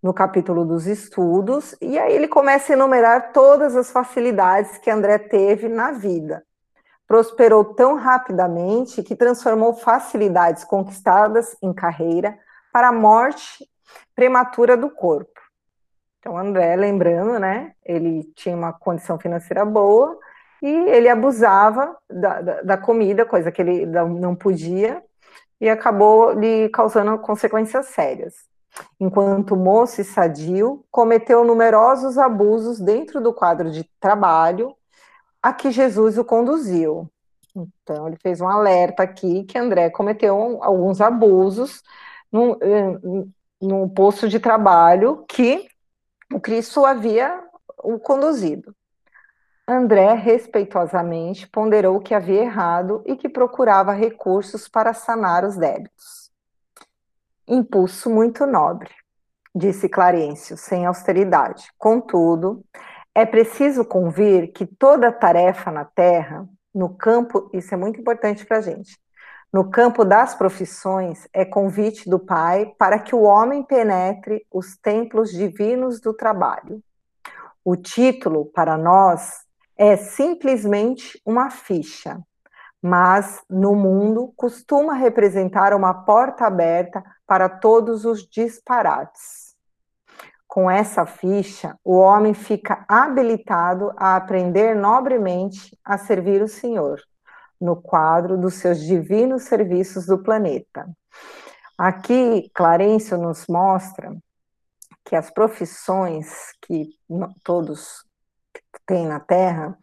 [0.03, 5.19] No capítulo dos estudos, e aí ele começa a enumerar todas as facilidades que André
[5.19, 6.43] teve na vida.
[7.07, 12.39] Prosperou tão rapidamente que transformou facilidades conquistadas em carreira
[12.73, 13.69] para a morte
[14.15, 15.43] prematura do corpo.
[16.21, 20.19] Então, André, lembrando, né, ele tinha uma condição financeira boa,
[20.63, 25.03] e ele abusava da, da, da comida, coisa que ele não podia,
[25.61, 28.35] e acabou lhe causando consequências sérias.
[28.99, 34.75] Enquanto moço e sadio, cometeu numerosos abusos dentro do quadro de trabalho
[35.43, 37.11] a que Jesus o conduziu.
[37.55, 41.83] Então, ele fez um alerta aqui que André cometeu alguns abusos
[42.31, 42.59] no,
[43.61, 45.69] no posto de trabalho que
[46.33, 47.43] o Cristo havia
[47.83, 48.75] o conduzido.
[49.67, 56.33] André respeitosamente ponderou que havia errado e que procurava recursos para sanar os débitos.
[57.47, 58.91] Impulso muito nobre,
[59.55, 61.71] disse Clarencio, sem austeridade.
[61.79, 62.65] Contudo,
[63.15, 68.59] é preciso convir que toda tarefa na terra, no campo, isso é muito importante para
[68.59, 68.99] a gente.
[69.53, 75.31] No campo das profissões, é convite do Pai para que o homem penetre os templos
[75.31, 76.83] divinos do trabalho.
[77.63, 79.45] O título, para nós,
[79.85, 82.21] é simplesmente uma ficha,
[82.81, 89.57] mas no mundo costuma representar uma porta aberta para todos os disparates.
[90.47, 97.03] Com essa ficha, o homem fica habilitado a aprender nobremente a servir o Senhor
[97.61, 100.89] no quadro dos seus divinos serviços do planeta.
[101.77, 104.17] Aqui, Clarencio nos mostra
[105.05, 106.91] que as profissões que
[107.43, 108.05] todos
[108.87, 109.79] têm na Terra,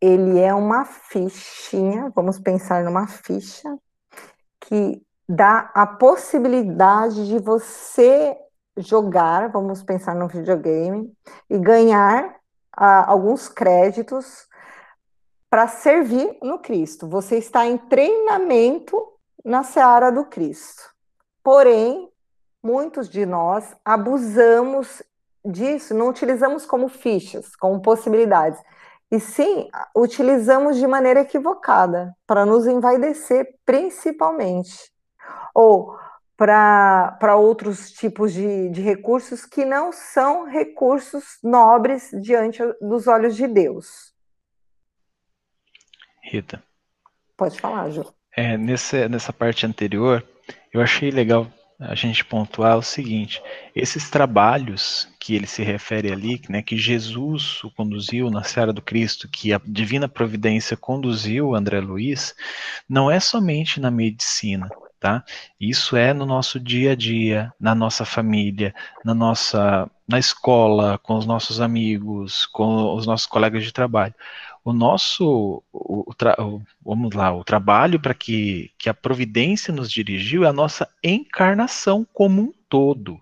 [0.00, 3.78] ele é uma fichinha, vamos pensar numa ficha,
[4.60, 8.36] que dá a possibilidade de você
[8.76, 11.12] jogar, vamos pensar no videogame,
[11.48, 12.36] e ganhar
[12.76, 14.48] ah, alguns créditos
[15.48, 17.06] para servir no Cristo.
[17.08, 18.96] Você está em treinamento
[19.44, 20.82] na seara do Cristo.
[21.44, 22.10] Porém,
[22.62, 25.02] muitos de nós abusamos
[25.44, 28.60] disso, não utilizamos como fichas, como possibilidades.
[29.10, 34.90] E sim, utilizamos de maneira equivocada, para nos envaidecer, principalmente.
[35.54, 35.94] Ou
[36.36, 43.46] para outros tipos de, de recursos que não são recursos nobres diante dos olhos de
[43.46, 44.12] Deus.
[46.22, 46.62] Rita.
[47.36, 48.12] Pode falar, Ju.
[48.34, 50.26] É, nessa, nessa parte anterior,
[50.72, 51.46] eu achei legal
[51.88, 53.42] a gente pontuar o seguinte:
[53.74, 58.82] esses trabalhos que ele se refere ali, né, que Jesus o conduziu na Seara do
[58.82, 62.34] Cristo, que a divina providência conduziu André Luiz,
[62.88, 64.68] não é somente na medicina,
[64.98, 65.24] tá?
[65.60, 71.16] Isso é no nosso dia a dia, na nossa família, na nossa na escola, com
[71.16, 74.14] os nossos amigos, com os nossos colegas de trabalho
[74.64, 80.44] o nosso, o, o, vamos lá, o trabalho para que, que a providência nos dirigiu
[80.44, 83.20] é a nossa encarnação como um todo.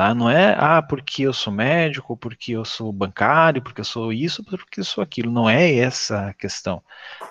[0.00, 0.14] Tá?
[0.14, 4.42] Não é, ah, porque eu sou médico, porque eu sou bancário, porque eu sou isso,
[4.42, 5.30] porque eu sou aquilo.
[5.30, 6.82] Não é essa a questão.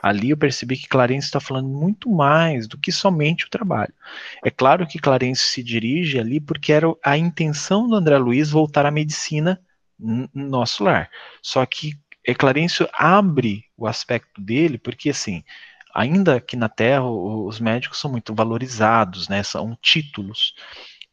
[0.03, 3.91] Ali eu percebi que Clarence está falando muito mais do que somente o trabalho.
[4.45, 8.85] É claro que Clarence se dirige ali porque era a intenção do André Luiz voltar
[8.85, 9.59] à medicina
[9.97, 11.09] no nosso lar.
[11.41, 15.43] Só que é, Clarencio abre o aspecto dele, porque assim,
[15.91, 20.53] ainda que na Terra os médicos são muito valorizados, né, são títulos.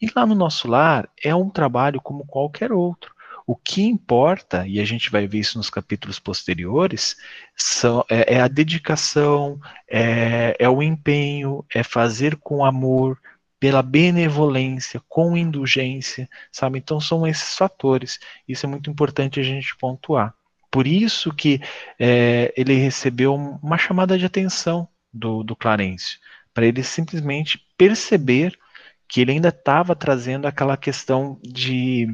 [0.01, 3.15] E lá no nosso lar é um trabalho como qualquer outro.
[3.47, 7.17] O que importa, e a gente vai ver isso nos capítulos posteriores,
[7.57, 13.19] são, é, é a dedicação, é, é o empenho, é fazer com amor,
[13.59, 16.79] pela benevolência, com indulgência, sabe?
[16.79, 18.19] Então são esses fatores.
[18.47, 20.35] Isso é muito importante a gente pontuar.
[20.71, 21.61] Por isso que
[21.99, 26.19] é, ele recebeu uma chamada de atenção do, do Clarence,
[26.53, 28.59] para ele simplesmente perceber
[29.09, 32.09] que ele ainda estava trazendo aquela questão de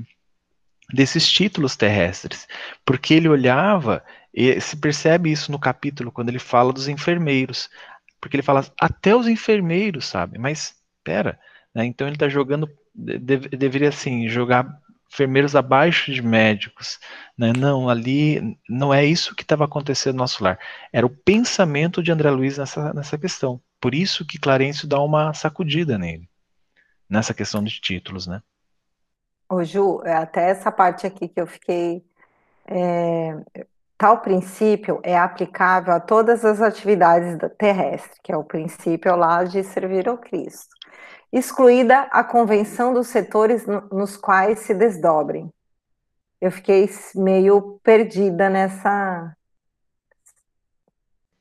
[0.92, 2.46] desses títulos terrestres,
[2.84, 7.70] porque ele olhava e se percebe isso no capítulo quando ele fala dos enfermeiros,
[8.20, 10.38] porque ele fala até os enfermeiros, sabe?
[10.38, 11.38] Mas pera,
[11.74, 11.84] né?
[11.86, 14.66] Então ele está jogando deveria assim jogar
[15.12, 16.98] enfermeiros abaixo de médicos.
[17.36, 17.52] Né?
[17.56, 20.58] Não, ali não é isso que estava acontecendo no nosso lar.
[20.92, 23.60] Era o pensamento de André Luiz nessa, nessa questão.
[23.80, 26.28] Por isso que Clarencio dá uma sacudida nele,
[27.12, 28.42] nessa questão de títulos, né?
[29.48, 32.04] Ô Ju, é até essa parte aqui que eu fiquei.
[32.66, 33.36] É,
[33.98, 39.62] tal princípio é aplicável a todas as atividades terrestres, que é o princípio lá de
[39.62, 40.74] servir ao Cristo
[41.32, 45.50] excluída a convenção dos setores nos quais se desdobrem.
[46.38, 49.34] Eu fiquei meio perdida nessa.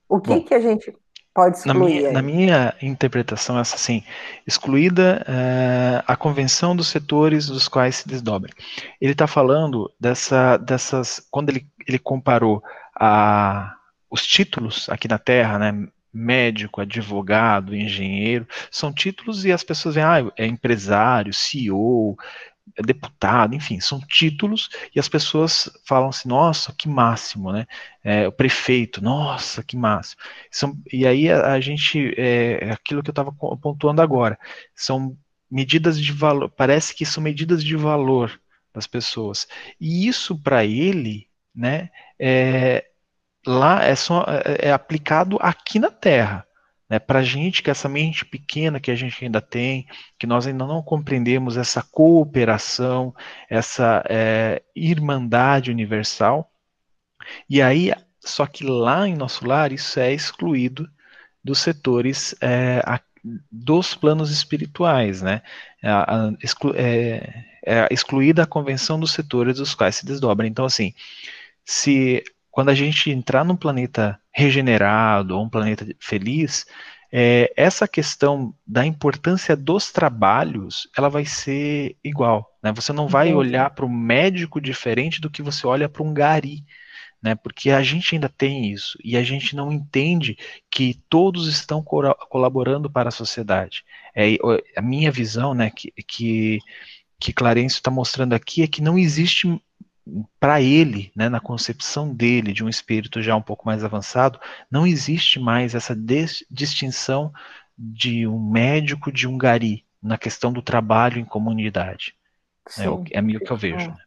[0.08, 0.96] O que, Bom, que a gente
[1.34, 1.76] pode excluir?
[1.76, 4.04] Na minha, na minha interpretação, essa assim,
[4.46, 8.54] excluída uh, a convenção dos setores dos quais se desdobrem.
[9.00, 11.26] Ele está falando dessa, dessas.
[11.32, 12.64] Quando ele, ele comparou
[13.00, 13.76] a,
[14.10, 20.06] os títulos aqui na Terra, né, médico, advogado, engenheiro, são títulos e as pessoas veem,
[20.06, 22.18] ah, é empresário, CEO,
[22.78, 27.66] é deputado, enfim, são títulos e as pessoas falam assim, nossa, que máximo, né?
[28.04, 30.22] É, o prefeito, nossa, que máximo.
[30.50, 34.40] São, e aí a, a gente, é, é aquilo que eu estava pontuando agora,
[34.76, 35.18] são
[35.50, 38.40] medidas de valor, parece que são medidas de valor
[38.74, 39.48] das pessoas.
[39.80, 41.90] E isso para ele, né,
[42.20, 42.86] é,
[43.46, 46.48] lá é, só, é, é aplicado aqui na Terra.
[46.92, 49.88] Né, para a gente, que essa mente pequena que a gente ainda tem,
[50.20, 53.16] que nós ainda não compreendemos essa cooperação,
[53.50, 56.52] essa é, irmandade universal,
[57.50, 60.86] e aí só que lá em nosso lar isso é excluído
[61.42, 63.00] dos setores é, a,
[63.50, 65.42] dos planos espirituais, né?
[65.82, 70.46] A, exclu, é, é excluída a convenção dos setores dos quais se desdobra.
[70.46, 70.94] Então, assim,
[71.64, 72.22] se
[72.52, 76.66] quando a gente entrar num planeta regenerado ou um planeta feliz,
[77.12, 82.72] é, essa questão da importância dos trabalhos, ela vai ser igual, né?
[82.74, 86.64] Você não vai olhar para o médico diferente do que você olha para um gari,
[87.22, 87.36] né?
[87.36, 90.38] Porque a gente ainda tem isso e a gente não entende
[90.70, 93.84] que todos estão co colaborando para a sociedade.
[94.16, 94.38] É
[94.78, 95.70] a minha visão, né?
[95.70, 96.60] Que que,
[97.20, 99.48] que Clarence está mostrando aqui é que não existe
[100.40, 104.40] para ele, né, na concepção dele, de um espírito já um pouco mais avançado,
[104.70, 105.96] não existe mais essa
[106.50, 107.32] distinção
[107.78, 112.16] de um médico de um gari na questão do trabalho em comunidade.
[112.68, 113.04] É Sim.
[113.12, 113.86] É, é meio que eu vejo.
[113.86, 113.88] É.
[113.88, 113.98] Né?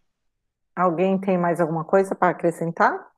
[0.77, 3.11] Alguém tem mais alguma coisa para acrescentar?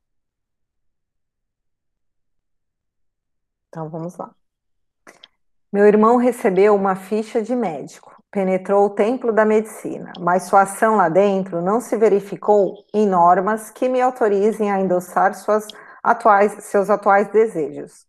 [3.69, 4.35] Então vamos lá.
[5.73, 10.97] Meu irmão recebeu uma ficha de médico penetrou o templo da medicina, mas sua ação
[10.97, 15.67] lá dentro não se verificou em normas que me autorizem a endossar suas
[16.03, 18.07] atuais, seus atuais desejos.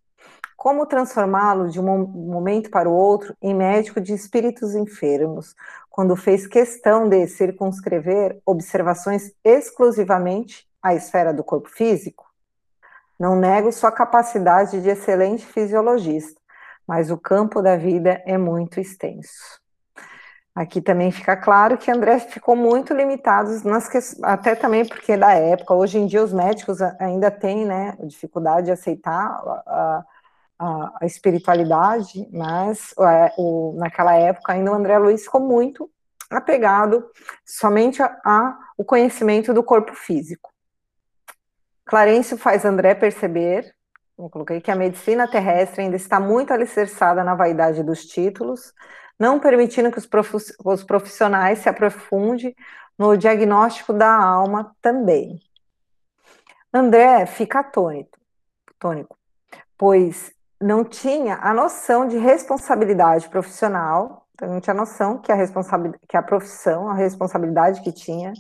[0.58, 5.56] Como transformá-lo de um momento para o outro em médico de espíritos enfermos,
[5.90, 12.26] quando fez questão de circunscrever observações exclusivamente à esfera do corpo físico?
[13.18, 16.38] Não nego sua capacidade de excelente fisiologista,
[16.86, 19.66] mas o campo da vida é muito extenso.
[20.58, 25.32] Aqui também fica claro que André ficou muito limitado nas que, até também porque da
[25.32, 30.04] época, hoje em dia os médicos ainda têm né, dificuldade de aceitar a,
[30.58, 35.92] a, a espiritualidade, mas é, o, naquela época ainda o André Luiz ficou muito
[36.28, 37.08] apegado
[37.46, 40.52] somente a, a conhecimento do corpo físico.
[41.86, 43.76] Clarencio faz André perceber,
[44.18, 48.74] eu coloquei que a medicina terrestre ainda está muito alicerçada na vaidade dos títulos,
[49.20, 52.56] não permitindo que os profissionais se aprofundem
[52.98, 55.40] no diagnóstico da alma também.
[56.74, 58.20] André fica atônito,
[58.80, 59.18] tônico,
[59.78, 65.38] pois não tinha a noção de responsabilidade profissional, então não tinha noção que a,
[66.08, 68.34] que a profissão, a responsabilidade que tinha,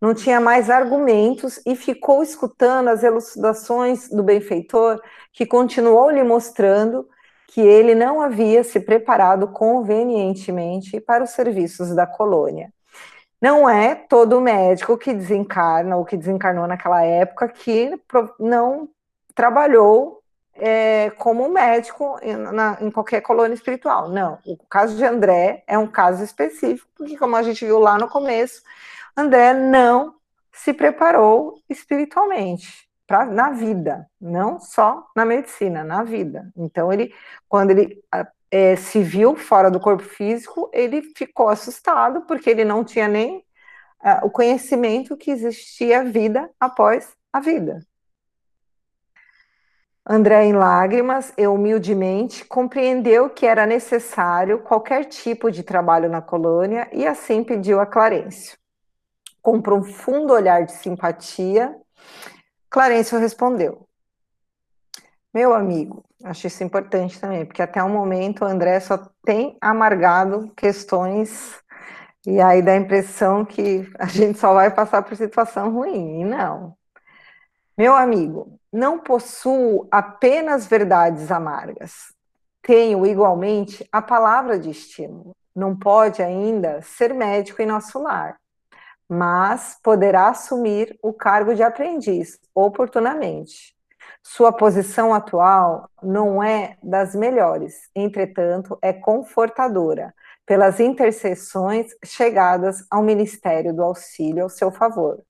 [0.00, 5.00] não tinha mais argumentos e ficou escutando as elucidações do benfeitor,
[5.32, 7.08] que continuou lhe mostrando
[7.50, 12.72] que ele não havia se preparado convenientemente para os serviços da colônia.
[13.42, 18.00] Não é todo médico que desencarna ou que desencarnou naquela época que
[18.38, 18.88] não
[19.34, 20.20] trabalhou
[20.54, 24.08] é, como médico em, na, em qualquer colônia espiritual.
[24.08, 27.98] Não, o caso de André é um caso específico, porque, como a gente viu lá
[27.98, 28.62] no começo,
[29.16, 30.14] André não
[30.52, 36.48] se preparou espiritualmente pra, na vida, não só na medicina, na vida.
[36.56, 37.12] Então, ele,
[37.48, 38.00] quando ele
[38.48, 43.44] é, se viu fora do corpo físico, ele ficou assustado, porque ele não tinha nem
[44.22, 47.80] o conhecimento que existia vida após a vida.
[50.06, 56.88] André, em lágrimas e humildemente, compreendeu que era necessário qualquer tipo de trabalho na colônia
[56.92, 58.56] e assim pediu a Clarencio.
[59.42, 61.74] Com um profundo olhar de simpatia,
[62.70, 63.88] Clarencio respondeu:
[65.34, 70.52] Meu amigo, acho isso importante também, porque até o momento o André só tem amargado
[70.56, 71.60] questões
[72.24, 76.20] e aí dá a impressão que a gente só vai passar por situação ruim.
[76.20, 76.76] E não.
[77.76, 82.14] Meu amigo, não possuo apenas verdades amargas.
[82.62, 85.34] Tenho igualmente a palavra de estímulo.
[85.56, 88.38] Não pode ainda ser médico em nosso lar
[89.10, 93.74] mas poderá assumir o cargo de aprendiz oportunamente.
[94.22, 100.14] Sua posição atual não é das melhores, entretanto, é confortadora
[100.46, 105.20] pelas intercessões chegadas ao Ministério do Auxílio ao seu favor.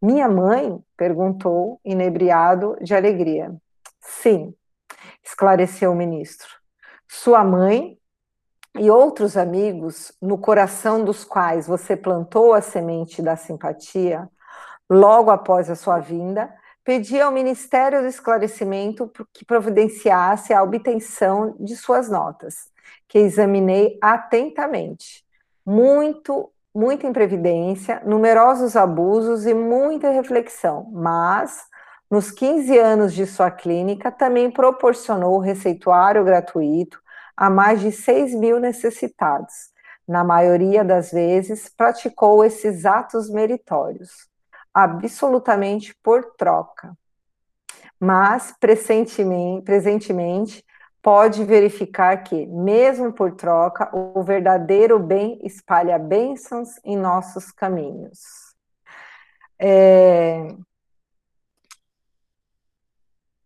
[0.00, 0.78] Minha mãe?
[0.96, 3.52] perguntou, inebriado de alegria.
[4.00, 4.54] Sim,
[5.24, 6.48] esclareceu o ministro.
[7.08, 7.97] Sua mãe
[8.76, 14.28] e outros amigos no coração dos quais você plantou a semente da simpatia,
[14.88, 16.52] logo após a sua vinda,
[16.84, 22.70] pedi ao Ministério do Esclarecimento que providenciasse a obtenção de suas notas,
[23.06, 25.24] que examinei atentamente.
[25.66, 31.66] Muito, muita imprevidência, numerosos abusos e muita reflexão, mas
[32.10, 36.98] nos 15 anos de sua clínica também proporcionou receituário gratuito
[37.38, 39.70] a mais de 6 mil necessitados.
[40.06, 44.28] Na maioria das vezes, praticou esses atos meritórios,
[44.74, 46.96] absolutamente por troca.
[48.00, 50.64] mas presentemente,
[51.02, 58.20] pode verificar que, mesmo por troca, o verdadeiro bem espalha bênçãos em nossos caminhos.
[59.58, 60.54] É...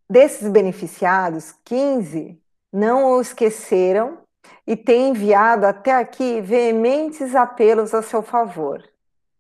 [0.09, 2.42] Desses beneficiados, 15
[2.73, 4.19] não o esqueceram
[4.67, 8.83] e têm enviado até aqui veementes apelos a seu favor.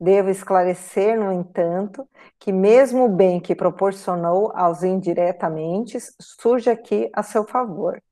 [0.00, 2.08] Devo esclarecer, no entanto,
[2.38, 8.02] que mesmo o bem que proporcionou aos indiretamente surge aqui a seu favor.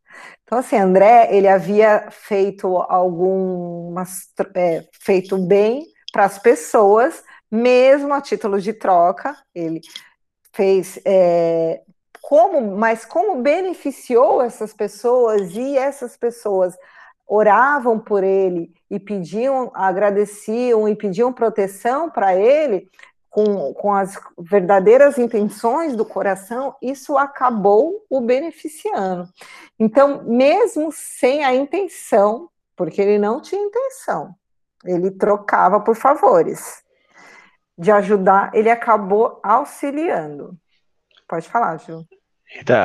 [0.45, 8.21] Então, assim, André, ele havia feito algumas, é, feito bem para as pessoas, mesmo a
[8.21, 9.81] título de troca, ele
[10.53, 11.83] fez, é,
[12.31, 16.79] como, mas como beneficiou essas pessoas e essas pessoas
[17.27, 22.89] oravam por ele e pediam, agradeciam e pediam proteção para ele,
[23.29, 29.29] com, com as verdadeiras intenções do coração, isso acabou o beneficiando.
[29.77, 34.37] Então, mesmo sem a intenção, porque ele não tinha intenção,
[34.85, 36.81] ele trocava por favores
[37.77, 40.57] de ajudar, ele acabou auxiliando.
[41.27, 42.07] Pode falar, Ju.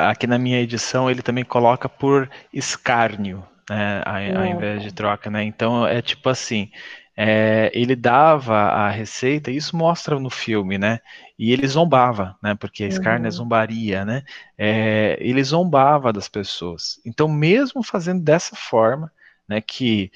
[0.08, 5.30] Aqui na minha edição ele também coloca por escárnio, né, ao, ao invés de troca,
[5.30, 5.42] né?
[5.42, 6.70] Então é tipo assim,
[7.16, 11.00] é, ele dava a receita, isso mostra no filme, né?
[11.38, 12.54] E ele zombava, né?
[12.54, 13.32] Porque a escárnio é uhum.
[13.32, 14.22] zombaria, né?
[14.58, 17.00] É, ele zombava das pessoas.
[17.06, 19.10] Então, mesmo fazendo dessa forma,
[19.48, 19.62] né?
[19.62, 20.12] Que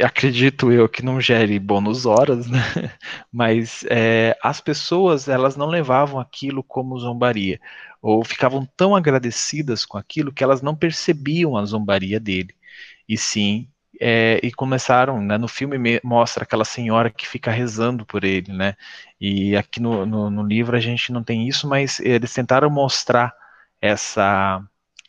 [0.00, 2.60] acredito eu que não gere bônus horas, né?
[3.32, 7.58] Mas é, as pessoas elas não levavam aquilo como zombaria
[8.02, 12.54] ou ficavam tão agradecidas com aquilo que elas não percebiam a zombaria dele,
[13.08, 13.68] e sim
[14.00, 18.74] é, e começaram, né, no filme mostra aquela senhora que fica rezando por ele, né,
[19.20, 23.32] e aqui no, no, no, livro a gente não tem isso, mas eles tentaram mostrar
[23.80, 24.62] essa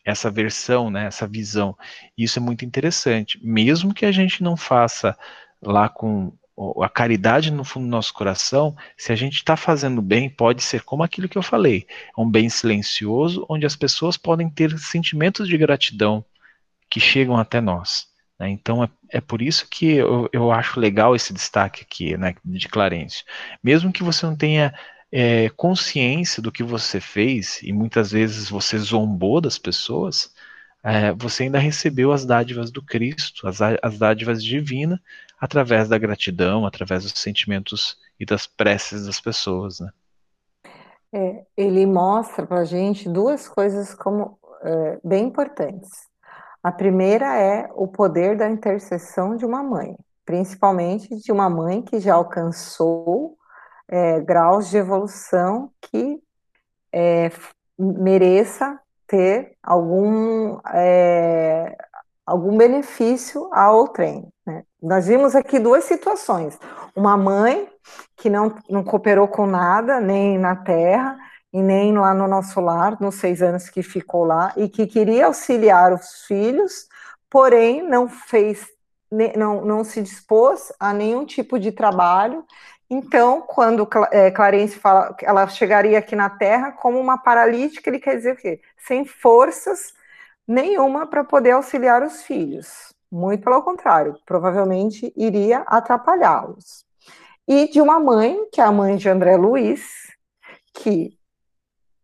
[0.05, 1.77] essa versão, né, essa visão,
[2.17, 5.17] isso é muito interessante, mesmo que a gente não faça
[5.61, 6.33] lá com
[6.81, 10.83] a caridade no fundo do nosso coração, se a gente está fazendo bem, pode ser
[10.83, 11.87] como aquilo que eu falei,
[12.17, 16.23] um bem silencioso, onde as pessoas podem ter sentimentos de gratidão
[16.89, 18.07] que chegam até nós.
[18.39, 18.49] Né?
[18.49, 22.67] Então é, é, por isso que eu, eu acho legal esse destaque aqui, né, de
[22.67, 23.23] Clarence.
[23.63, 24.73] Mesmo que você não tenha
[25.11, 30.31] é, consciência do que você fez, e muitas vezes você zombou das pessoas,
[30.83, 34.99] é, você ainda recebeu as dádivas do Cristo, as, as dádivas divinas,
[35.43, 39.89] através da gratidão, através dos sentimentos e das preces das pessoas, né?
[41.11, 45.89] É, ele mostra para a gente duas coisas como é, bem importantes.
[46.63, 51.99] A primeira é o poder da intercessão de uma mãe, principalmente de uma mãe que
[51.99, 53.37] já alcançou
[53.89, 56.23] é, graus de evolução que
[56.89, 57.29] é,
[57.77, 61.75] mereça ter algum, é,
[62.25, 64.27] algum benefício ao trem.
[64.45, 64.63] Né?
[64.81, 66.57] Nós vimos aqui duas situações:
[66.95, 67.67] uma mãe
[68.15, 71.17] que não, não cooperou com nada, nem na terra,
[71.51, 75.27] e nem lá no nosso lar, nos seis anos que ficou lá, e que queria
[75.27, 76.87] auxiliar os filhos,
[77.29, 78.65] porém não fez,
[79.35, 82.45] não, não se dispôs a nenhum tipo de trabalho.
[82.89, 87.99] Então, quando é, Clarence fala que ela chegaria aqui na Terra como uma paralítica, ele
[87.99, 88.61] quer dizer o quê?
[88.77, 89.93] Sem forças
[90.47, 92.93] nenhuma para poder auxiliar os filhos.
[93.11, 96.85] Muito pelo contrário, provavelmente iria atrapalhá-los.
[97.47, 99.83] E de uma mãe, que é a mãe de André Luiz,
[100.73, 101.17] que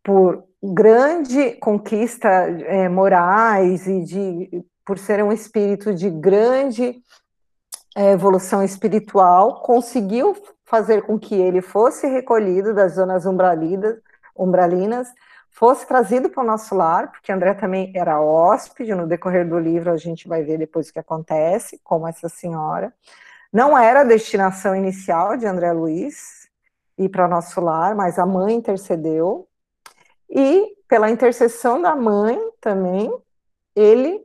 [0.04, 7.02] por grande conquista é, morais e de por ser um espírito de grande
[7.96, 10.36] é, evolução espiritual, conseguiu
[10.66, 13.98] fazer com que ele fosse recolhido das zonas umbralinas,
[14.36, 15.08] umbralinas
[15.52, 19.92] fosse trazido para o nosso lar, porque André também era hóspede, no decorrer do livro
[19.92, 22.94] a gente vai ver depois o que acontece, como essa senhora.
[23.52, 26.48] Não era a destinação inicial de André Luiz
[26.98, 29.48] ir para o nosso lar, mas a mãe intercedeu,
[30.30, 33.12] e pela intercessão da mãe também,
[33.76, 34.24] ele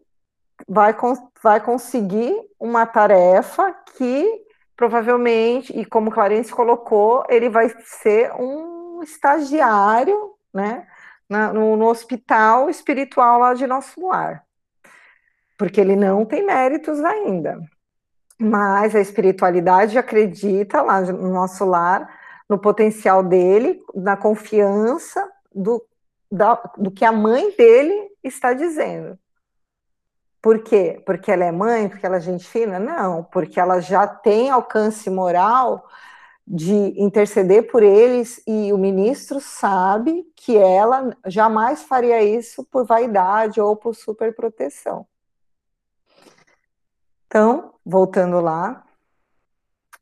[0.69, 0.95] vai,
[1.43, 4.45] vai conseguir uma tarefa que
[4.77, 10.87] provavelmente, e como Clarence colocou, ele vai ser um estagiário, né,
[11.29, 14.45] na, no, no, hospital espiritual lá de nosso lar,
[15.59, 17.61] porque ele não tem méritos ainda,
[18.39, 22.09] mas a espiritualidade acredita lá no nosso lar,
[22.49, 25.83] no potencial dele, na confiança do
[26.31, 29.17] da, do que a mãe dele está dizendo.
[30.43, 31.03] Por quê?
[31.07, 32.79] Porque ela é mãe, porque ela é gente fina?
[32.79, 35.89] Não, porque ela já tem alcance moral
[36.47, 43.61] de interceder por eles e o ministro sabe que ela jamais faria isso por vaidade
[43.61, 45.07] ou por superproteção.
[47.27, 48.85] Então, voltando lá.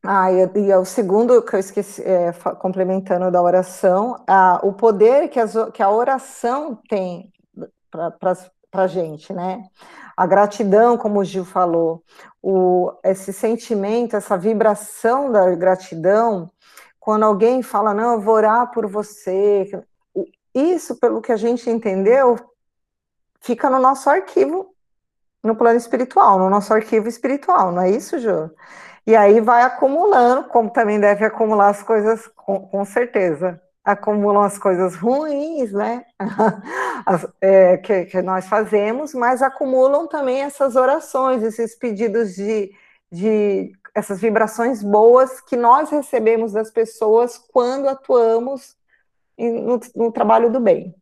[0.04, 5.38] Ah, e, o segundo que eu esqueci, é, complementando da oração, ah, o poder que,
[5.38, 7.32] as, que a oração tem
[7.88, 9.64] para a gente, né?
[10.22, 12.00] A gratidão, como o Gil falou,
[12.40, 16.48] o, esse sentimento, essa vibração da gratidão,
[17.00, 19.68] quando alguém fala, não, eu vou orar por você,
[20.54, 22.38] isso, pelo que a gente entendeu,
[23.40, 24.72] fica no nosso arquivo,
[25.42, 28.48] no plano espiritual, no nosso arquivo espiritual, não é isso, Ju?
[29.04, 34.58] E aí vai acumulando, como também deve acumular as coisas, com, com certeza acumulam as
[34.58, 36.04] coisas ruins, né,
[37.04, 42.70] as, é, que, que, nós fazemos, mas acumulam também essas orações, esses pedidos de,
[43.10, 48.76] de essas vibrações boas que nós recebemos das pessoas quando atuamos
[49.36, 50.94] no, no trabalho do bem.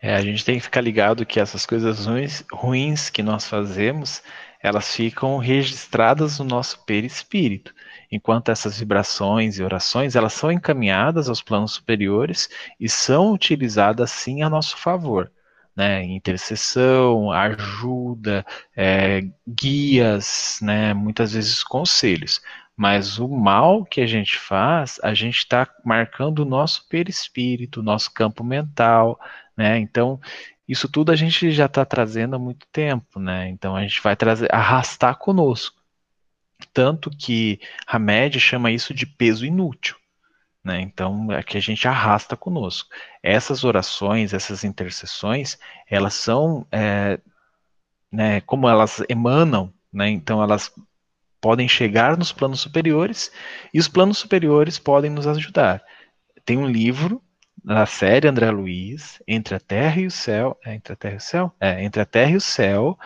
[0.00, 4.22] É, a gente tem que ficar ligado que essas coisas ruins, ruins que nós fazemos,
[4.62, 7.74] elas ficam registradas no nosso perispírito
[8.10, 12.48] enquanto essas vibrações e orações elas são encaminhadas aos planos superiores
[12.78, 15.30] e são utilizadas sim a nosso favor.
[15.76, 18.44] Né, intercessão, ajuda,
[18.76, 22.40] é, guias, né, muitas vezes conselhos.
[22.76, 27.82] Mas o mal que a gente faz, a gente está marcando o nosso perispírito, o
[27.82, 29.18] nosso campo mental,
[29.56, 29.78] né?
[29.78, 30.18] Então,
[30.66, 33.48] isso tudo a gente já está trazendo há muito tempo, né?
[33.48, 35.79] Então a gente vai trazer, arrastar conosco.
[36.68, 39.96] Tanto que Hamed chama isso de peso inútil.
[40.62, 40.80] Né?
[40.80, 42.90] Então, é que a gente arrasta conosco.
[43.22, 45.58] Essas orações, essas intercessões,
[45.88, 47.18] elas são, é,
[48.12, 50.70] né, como elas emanam, né, então elas
[51.40, 53.32] podem chegar nos planos superiores
[53.72, 55.82] e os planos superiores podem nos ajudar.
[56.44, 57.22] Tem um livro
[57.64, 61.16] da série André Luiz, Entre a Terra e o Céu, é Entre a Terra e
[61.16, 61.54] o Céu?
[61.58, 62.98] É, Entre a Terra e o Céu,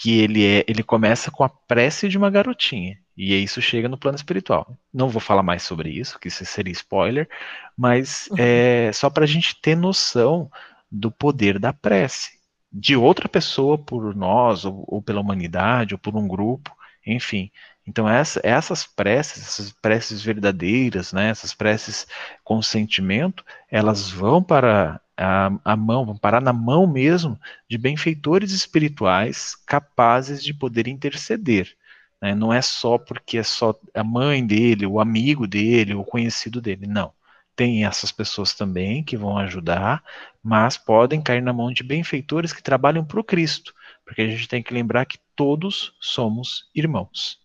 [0.00, 2.98] que ele, é, ele começa com a prece de uma garotinha.
[3.14, 4.78] E isso chega no plano espiritual.
[4.92, 7.28] Não vou falar mais sobre isso, que isso seria spoiler,
[7.76, 8.36] mas uhum.
[8.38, 10.50] é só para a gente ter noção
[10.90, 12.38] do poder da prece.
[12.72, 16.74] De outra pessoa por nós, ou, ou pela humanidade, ou por um grupo,
[17.06, 17.50] enfim.
[17.90, 22.06] Então, essa, essas preces, essas preces verdadeiras, né, essas preces
[22.44, 27.36] com sentimento, elas vão para a, a mão, vão parar na mão mesmo
[27.68, 31.76] de benfeitores espirituais capazes de poder interceder.
[32.22, 32.32] Né?
[32.32, 36.86] Não é só porque é só a mãe dele, o amigo dele, o conhecido dele.
[36.86, 37.12] Não.
[37.56, 40.04] Tem essas pessoas também que vão ajudar,
[40.40, 43.74] mas podem cair na mão de benfeitores que trabalham para o Cristo,
[44.04, 47.40] porque a gente tem que lembrar que todos somos irmãos.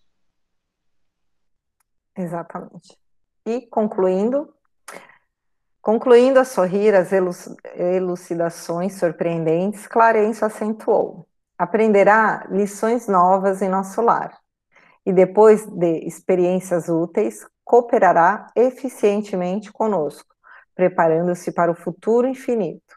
[2.15, 2.97] Exatamente.
[3.45, 4.55] E concluindo,
[5.85, 7.11] Concluindo a sorrir as
[7.77, 11.27] elucidações surpreendentes, Clarence acentuou:
[11.59, 14.35] aprenderá lições novas em nosso lar.
[15.05, 20.33] E depois de experiências úteis, cooperará eficientemente conosco,
[20.73, 22.95] preparando-se para o futuro infinito.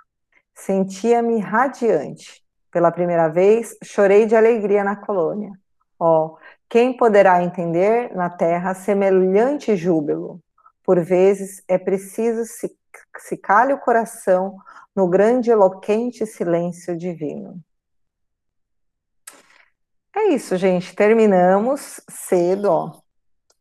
[0.54, 2.42] Sentia-me radiante.
[2.72, 5.52] Pela primeira vez, chorei de alegria na colônia.
[6.00, 6.38] Oh,
[6.68, 10.40] quem poderá entender na terra semelhante júbilo?
[10.84, 12.76] Por vezes é preciso se,
[13.18, 14.56] se calhe o coração
[14.94, 17.58] no grande eloquente silêncio divino.
[20.14, 20.94] É isso, gente.
[20.94, 23.00] Terminamos cedo, ó.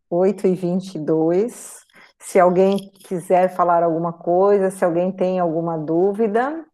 [0.10, 1.86] 8 e 22
[2.18, 6.66] Se alguém quiser falar alguma coisa, se alguém tem alguma dúvida,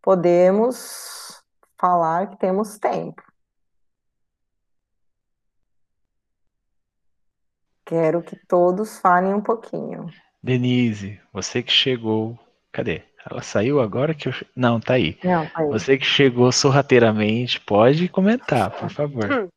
[0.00, 1.42] podemos
[1.76, 3.22] falar que temos tempo.
[7.86, 10.06] Quero que todos falem um pouquinho.
[10.42, 12.36] Denise, você que chegou.
[12.72, 13.04] Cadê?
[13.30, 14.32] Ela saiu agora que eu.
[14.56, 15.16] Não, tá aí.
[15.22, 15.68] Não, tá aí.
[15.68, 19.48] Você que chegou sorrateiramente, pode comentar, por favor.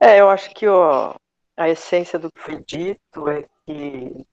[0.00, 1.14] É, eu acho que ó,
[1.54, 4.26] a essência do que foi dito é que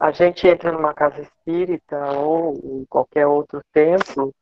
[0.00, 4.34] a gente entra numa casa espírita ou em qualquer outro templo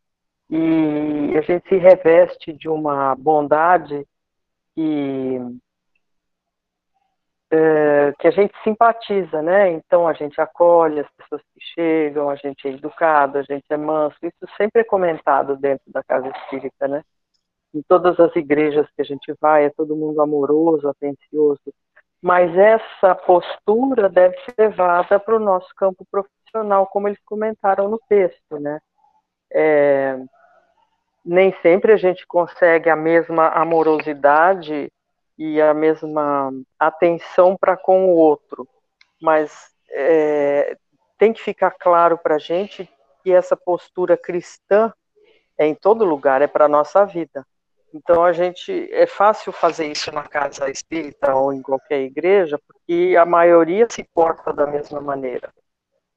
[0.55, 4.07] e a gente se reveste de uma bondade
[4.74, 5.38] que,
[7.50, 9.70] é, que a gente simpatiza, né?
[9.70, 13.78] Então a gente acolhe as pessoas que chegam, a gente é educado, a gente é
[13.78, 14.18] manso.
[14.22, 17.03] Isso sempre é comentado dentro da casa espírita, né?
[17.74, 21.72] Em todas as igrejas que a gente vai, é todo mundo amoroso, atencioso.
[22.20, 27.98] Mas essa postura deve ser levada para o nosso campo profissional, como eles comentaram no
[28.07, 28.78] texto, né?
[29.50, 30.18] É,
[31.25, 34.91] nem sempre a gente consegue a mesma amorosidade
[35.39, 38.68] e a mesma atenção para com o outro,
[39.20, 40.77] mas é,
[41.18, 42.89] tem que ficar claro para a gente
[43.23, 44.93] que essa postura cristã
[45.57, 47.47] é em todo lugar, é para a nossa vida.
[47.95, 53.16] Então a gente é fácil fazer isso na casa espírita ou em qualquer igreja, porque
[53.18, 55.53] a maioria se porta da mesma maneira.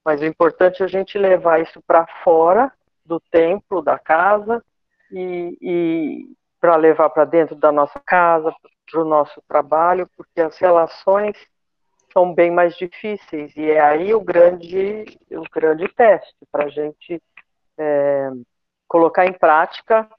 [0.04, 2.72] Mas o importante é a gente levar isso para fora
[3.06, 4.64] do templo, da casa,
[5.12, 8.54] e, e para levar para dentro da nossa casa,
[8.92, 11.38] para o nosso trabalho, porque as relações
[12.14, 17.22] são bem mais difíceis e é aí o grande, o grande teste para a gente
[17.78, 18.30] é,
[18.88, 20.10] colocar em prática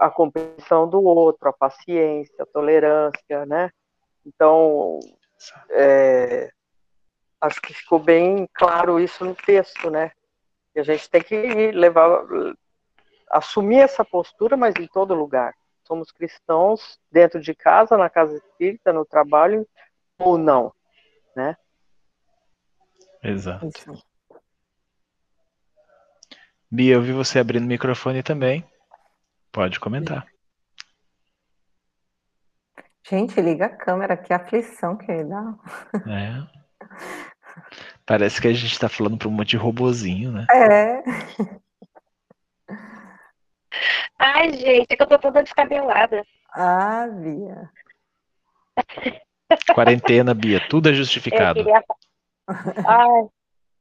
[0.00, 3.70] a compreensão do outro, a paciência, a tolerância, né?
[4.26, 5.00] Então,
[5.70, 6.50] é,
[7.40, 10.12] acho que ficou bem claro isso no texto, né?
[10.74, 12.24] E a gente tem que levar,
[13.34, 15.54] assumir essa postura, mas em todo lugar.
[15.86, 19.66] Somos cristãos dentro de casa, na casa espírita, no trabalho,
[20.18, 20.72] ou não,
[21.36, 21.56] né?
[23.22, 23.68] Exato.
[26.70, 28.64] Bia, eu vi você abrindo o microfone também.
[29.52, 30.26] Pode comentar.
[33.06, 35.54] Gente, liga a câmera, que aflição que dá.
[36.06, 36.64] É.
[38.06, 40.46] Parece que a gente tá falando para um monte de robozinho, né?
[40.50, 41.02] É.
[44.18, 46.24] Ai, gente, é que eu tô toda descabelada.
[46.50, 47.70] Ah, Bia.
[49.74, 51.62] Quarentena, Bia, tudo é justificado.
[51.62, 51.84] Queria...
[52.86, 53.28] Ai,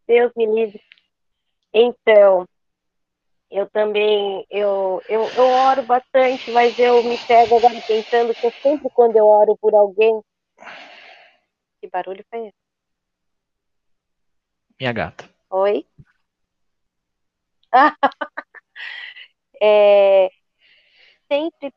[0.08, 0.82] Deus me livre.
[1.74, 2.46] Então,
[3.50, 8.90] eu também, eu, eu, eu oro bastante, mas eu me pego agora pensando que sempre
[8.92, 10.22] quando eu oro por alguém.
[11.80, 12.56] Que barulho foi esse?
[14.80, 15.30] Minha gata.
[15.52, 15.86] Oi?
[19.66, 20.30] é,
[21.26, 21.74] sempre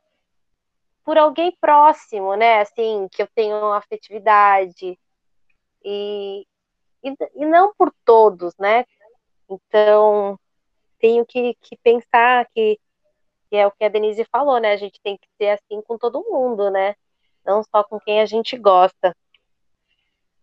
[1.04, 2.60] por alguém próximo, né?
[2.60, 4.98] Assim, que eu tenho afetividade.
[5.84, 6.44] E,
[7.04, 8.84] e, e não por todos, né?
[9.48, 10.36] Então,
[10.98, 12.76] tenho que, que pensar que,
[13.48, 14.72] que, é o que a Denise falou, né?
[14.72, 16.96] A gente tem que ser assim com todo mundo, né?
[17.44, 19.16] Não só com quem a gente gosta.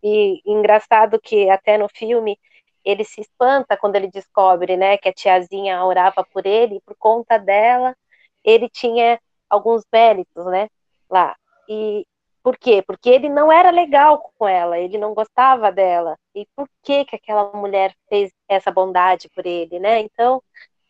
[0.02, 2.38] E engraçado que até no filme
[2.84, 6.96] ele se espanta quando ele descobre, né, que a tiazinha orava por ele, e por
[6.96, 7.96] conta dela,
[8.44, 10.68] ele tinha alguns méritos, né,
[11.10, 11.36] lá.
[11.68, 12.06] E
[12.42, 12.82] por quê?
[12.82, 16.18] Porque ele não era legal com ela, ele não gostava dela.
[16.34, 20.00] E por que que aquela mulher fez essa bondade por ele, né?
[20.00, 20.42] Então,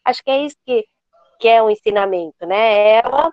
[0.05, 0.85] acho que é isso que,
[1.39, 2.99] que é o um ensinamento, né?
[2.99, 3.33] Ela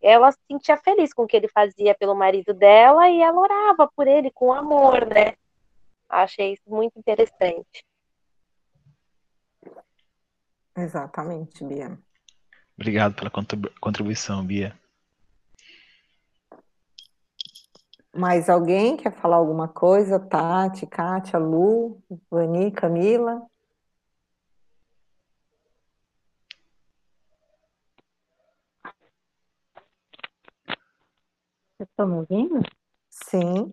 [0.00, 3.90] ela se sentia feliz com o que ele fazia pelo marido dela e ela orava
[3.96, 5.34] por ele com amor, né?
[6.08, 7.84] Achei isso muito interessante.
[10.76, 11.98] Exatamente, Bia.
[12.76, 13.30] Obrigado pela
[13.80, 14.78] contribuição, Bia.
[18.14, 20.18] Mais alguém quer falar alguma coisa?
[20.18, 23.46] Tati, Kátia, Lu, Vani, Camila?
[31.76, 32.60] Vocês estão me ouvindo?
[33.10, 33.72] Sim.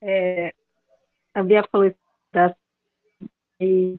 [0.00, 0.52] É,
[1.34, 1.92] a Bia falou
[2.32, 2.54] das
[3.60, 3.98] e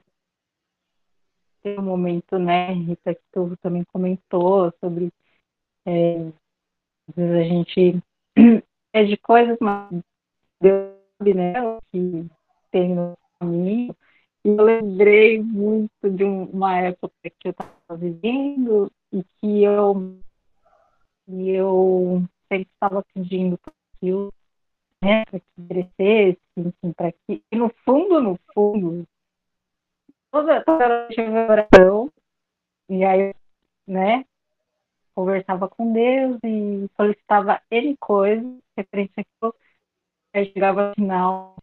[1.62, 5.12] tem um momento, né, Rita, que tu também comentou sobre
[5.86, 6.30] é,
[7.08, 8.02] às vezes a gente
[8.92, 10.02] é de coisas, mas
[10.60, 11.54] Deus sabe, né,
[11.90, 12.26] que
[12.70, 13.94] tem no caminho.
[14.44, 20.18] E eu lembrei muito de uma época que eu estava vivendo e que eu,
[21.26, 24.32] e eu sempre estava pedindo para aquilo,
[25.02, 29.06] né, para que crescesse, enfim, para que, e no fundo, no fundo,
[30.30, 32.12] toda, toda a oração,
[32.88, 33.34] e aí,
[33.86, 34.24] né,
[35.14, 39.54] conversava com Deus e solicitava N coisas referente àquilo.
[40.32, 41.56] Aí chegava ao final,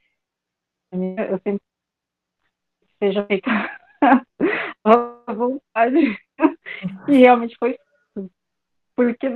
[0.91, 1.61] eu sempre
[2.99, 3.49] seja feita
[4.83, 5.97] a vontade.
[7.07, 7.71] e realmente foi
[8.17, 8.31] isso.
[8.95, 9.29] Porque,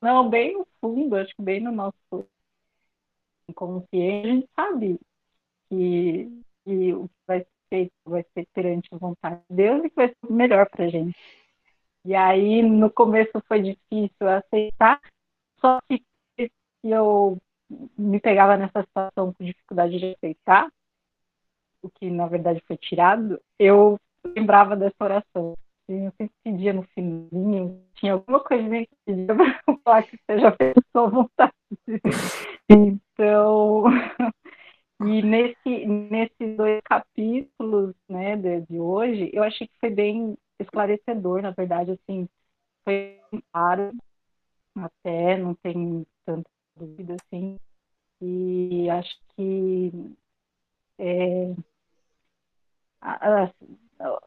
[0.00, 2.28] não, bem no fundo, acho que bem no nosso
[3.48, 5.00] inconsciente, a gente sabe
[5.68, 7.46] que, que o que vai
[8.16, 11.16] vai ser perante a vontade de Deus e que vai ser o melhor para gente.
[12.04, 15.00] E aí, no começo foi difícil aceitar,
[15.60, 16.02] só que
[16.82, 17.36] eu
[17.98, 20.68] me pegava nessa situação com dificuldade de aceitar,
[21.82, 25.54] o que na verdade foi tirado, eu lembrava dessa oração.
[25.88, 30.80] Eu sempre pedia no finzinho, tinha alguma coisinha que pedia para falar que seja feita
[30.92, 31.52] sua vontade.
[32.68, 33.84] Então,
[35.00, 41.42] e nesse, nesses dois capítulos né, de, de hoje, eu achei que foi bem esclarecedor,
[41.42, 42.28] na verdade, assim,
[42.84, 43.20] foi
[43.52, 43.92] claro.
[44.76, 47.58] até, não tem tanta dúvida assim.
[48.20, 49.92] E acho que
[50.98, 51.54] é,
[53.00, 53.52] a, a,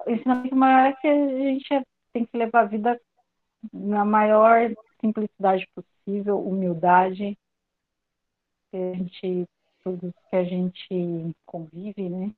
[0.05, 3.01] o ensinamento maior é que a gente tem que levar a vida
[3.73, 7.37] na maior simplicidade possível, humildade,
[8.71, 9.47] que a gente,
[9.89, 12.33] tudo que a gente convive, né?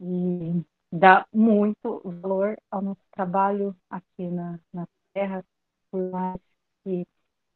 [0.00, 5.44] E dá muito valor ao nosso trabalho aqui na, na Terra,
[5.90, 6.40] por mais
[6.82, 7.06] que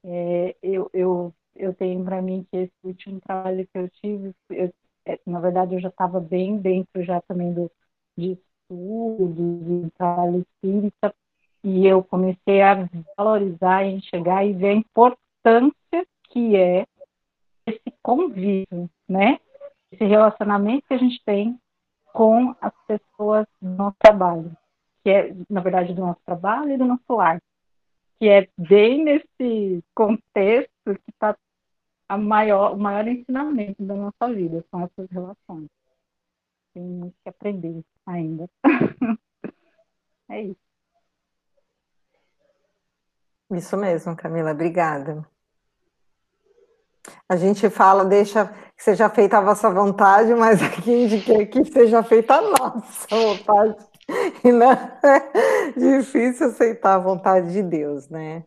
[0.05, 4.73] é, eu, eu, eu tenho para mim que esse último trabalho que eu tive, eu,
[5.07, 7.71] é, na verdade eu já estava bem dentro já também do,
[8.17, 11.15] de estudo, de trabalho espírita,
[11.65, 16.87] e eu comecei a valorizar, enxergar e ver a importância que é
[18.07, 19.41] convívio, né?
[19.91, 21.61] Esse relacionamento que a gente tem
[22.13, 24.57] com as pessoas do nosso trabalho,
[25.03, 27.43] que é, na verdade, do nosso trabalho e do nosso lar,
[28.21, 31.37] que é bem nesse contexto que está
[32.17, 35.69] maior, o maior ensinamento da nossa vida, são essas relações.
[36.73, 38.49] Tem muito que aprender ainda.
[40.31, 40.67] é isso.
[43.51, 45.29] Isso mesmo, Camila, obrigada.
[47.29, 48.47] A gente fala, deixa
[48.77, 53.77] que seja feita a vossa vontade, mas aqui indiquei que seja feita a nossa vontade.
[54.45, 54.99] E não é
[55.77, 58.45] difícil aceitar a vontade de Deus, né?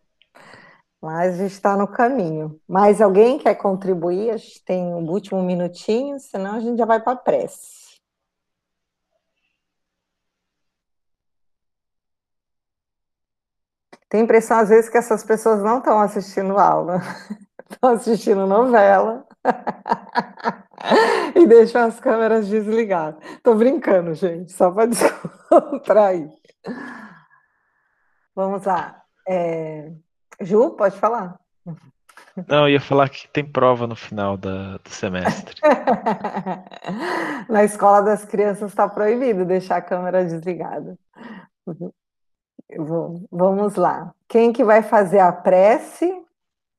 [1.02, 2.60] Mas a gente está no caminho.
[2.68, 4.30] Mais alguém quer contribuir?
[4.30, 7.80] A gente tem um último minutinho, senão a gente já vai para a prece.
[14.10, 17.00] Tem impressão, às vezes, que essas pessoas não estão assistindo aula,
[17.70, 19.26] estão assistindo novela
[21.34, 23.22] e deixam as câmeras desligadas.
[23.32, 26.30] Estou brincando, gente, só para descontrair.
[28.34, 29.02] Vamos lá.
[29.28, 29.92] É...
[30.40, 31.38] Ju, pode falar.
[32.48, 35.60] Não, eu ia falar que tem prova no final da, do semestre.
[37.48, 40.96] Na escola das crianças está proibido deixar a câmera desligada.
[42.76, 44.14] Vou, vamos lá.
[44.28, 46.10] Quem que vai fazer a prece?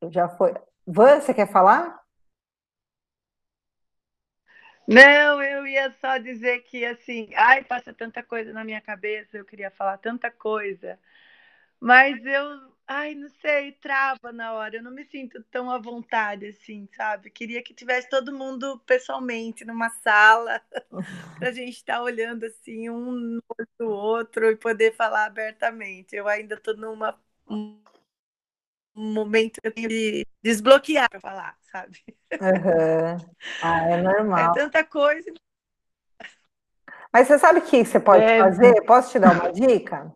[0.09, 0.53] Já foi.
[0.93, 2.01] Van, você quer falar?
[4.85, 9.45] Não, eu ia só dizer que assim, ai, passa tanta coisa na minha cabeça, eu
[9.45, 10.99] queria falar tanta coisa,
[11.79, 16.47] mas eu, ai, não sei, trava na hora, eu não me sinto tão à vontade
[16.47, 17.29] assim, sabe?
[17.29, 20.61] Queria que tivesse todo mundo pessoalmente numa sala,
[21.39, 23.43] para a gente estar tá olhando assim um no
[23.79, 26.17] do outro e poder falar abertamente.
[26.17, 27.17] Eu ainda estou numa
[29.01, 32.03] um momento eu tenho de desbloquear para falar, sabe?
[32.33, 33.31] Uhum.
[33.61, 34.51] Ah, é normal.
[34.51, 35.31] É tanta coisa.
[37.11, 38.39] Mas você sabe o que você pode é...
[38.39, 38.85] fazer?
[38.85, 40.13] Posso te dar uma dica?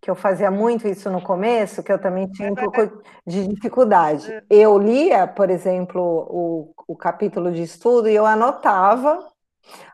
[0.00, 4.32] que eu fazia muito isso no começo, que eu também tinha um pouco de dificuldade.
[4.32, 4.42] É.
[4.48, 9.28] Eu lia, por exemplo, o, o capítulo de estudo e eu anotava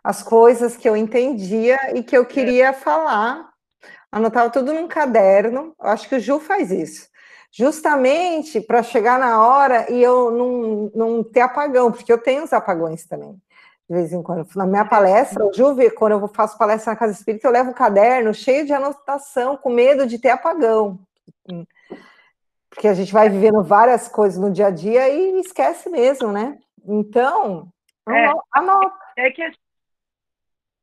[0.04, 2.26] as coisas que eu entendia e que eu é.
[2.26, 3.50] queria falar.
[4.12, 5.74] Anotava tudo num caderno.
[5.80, 7.08] Eu acho que o Ju faz isso.
[7.56, 12.52] Justamente para chegar na hora e eu não, não ter apagão, porque eu tenho os
[12.52, 13.40] apagões também
[13.88, 14.46] de vez em quando.
[14.56, 17.74] Na minha palestra, o Juve, quando eu faço palestra na Casa Espírita, eu levo um
[17.74, 20.98] caderno cheio de anotação, com medo de ter apagão.
[22.68, 26.58] Porque a gente vai vivendo várias coisas no dia a dia e esquece mesmo, né?
[26.84, 27.72] Então,
[28.08, 28.98] é, anota.
[29.16, 29.50] É que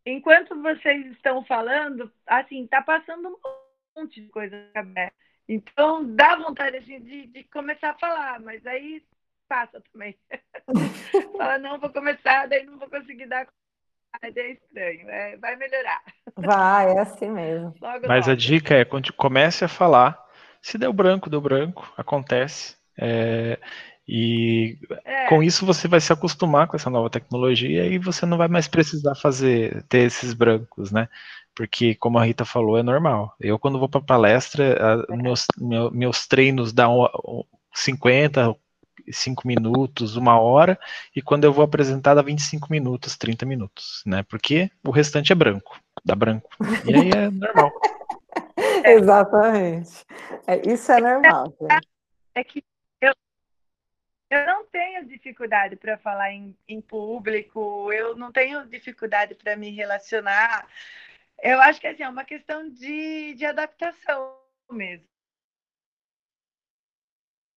[0.05, 5.22] enquanto vocês estão falando, assim, tá passando um monte de coisa na cabeça.
[5.47, 9.03] Então, dá vontade assim, de, de começar a falar, mas aí
[9.47, 10.17] passa também.
[11.37, 13.47] Fala, não, vou começar, daí não vou conseguir dar
[14.21, 16.01] é estranho, é, vai melhorar.
[16.37, 17.73] Vai, é assim mesmo.
[17.81, 18.31] Logo, Mas logo.
[18.31, 20.17] a dica é quando comece a falar,
[20.61, 22.77] se deu branco, deu branco, acontece.
[22.97, 23.59] É,
[24.07, 25.27] e é.
[25.27, 28.67] com isso você vai se acostumar com essa nova tecnologia e você não vai mais
[28.67, 31.09] precisar fazer ter esses brancos, né?
[31.55, 33.35] Porque, como a Rita falou, é normal.
[33.39, 35.45] Eu, quando vou para palestra, a, meus,
[35.91, 37.07] meus treinos dão
[37.73, 38.55] 50,
[39.11, 40.79] cinco minutos, uma hora,
[41.15, 44.23] e quando eu vou apresentar dá 25 minutos, 30 minutos, né?
[44.23, 46.49] Porque o restante é branco, dá branco.
[46.85, 47.71] E aí é normal.
[48.85, 50.05] Exatamente.
[50.47, 51.53] É, isso é normal.
[52.35, 52.63] É que
[53.01, 53.13] eu,
[54.29, 59.69] eu não tenho dificuldade para falar em, em público, eu não tenho dificuldade para me
[59.69, 60.67] relacionar.
[61.43, 64.39] Eu acho que assim, é uma questão de, de adaptação
[64.71, 65.13] mesmo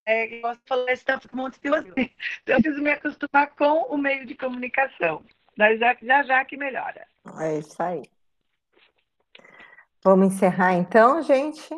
[0.07, 4.25] é, eu falou, está um monte de então, eu preciso me acostumar com o meio
[4.25, 5.25] de comunicação.
[5.59, 7.07] Mas já, já já que melhora.
[7.41, 8.03] É isso aí.
[10.05, 11.69] Vamos encerrar então, gente.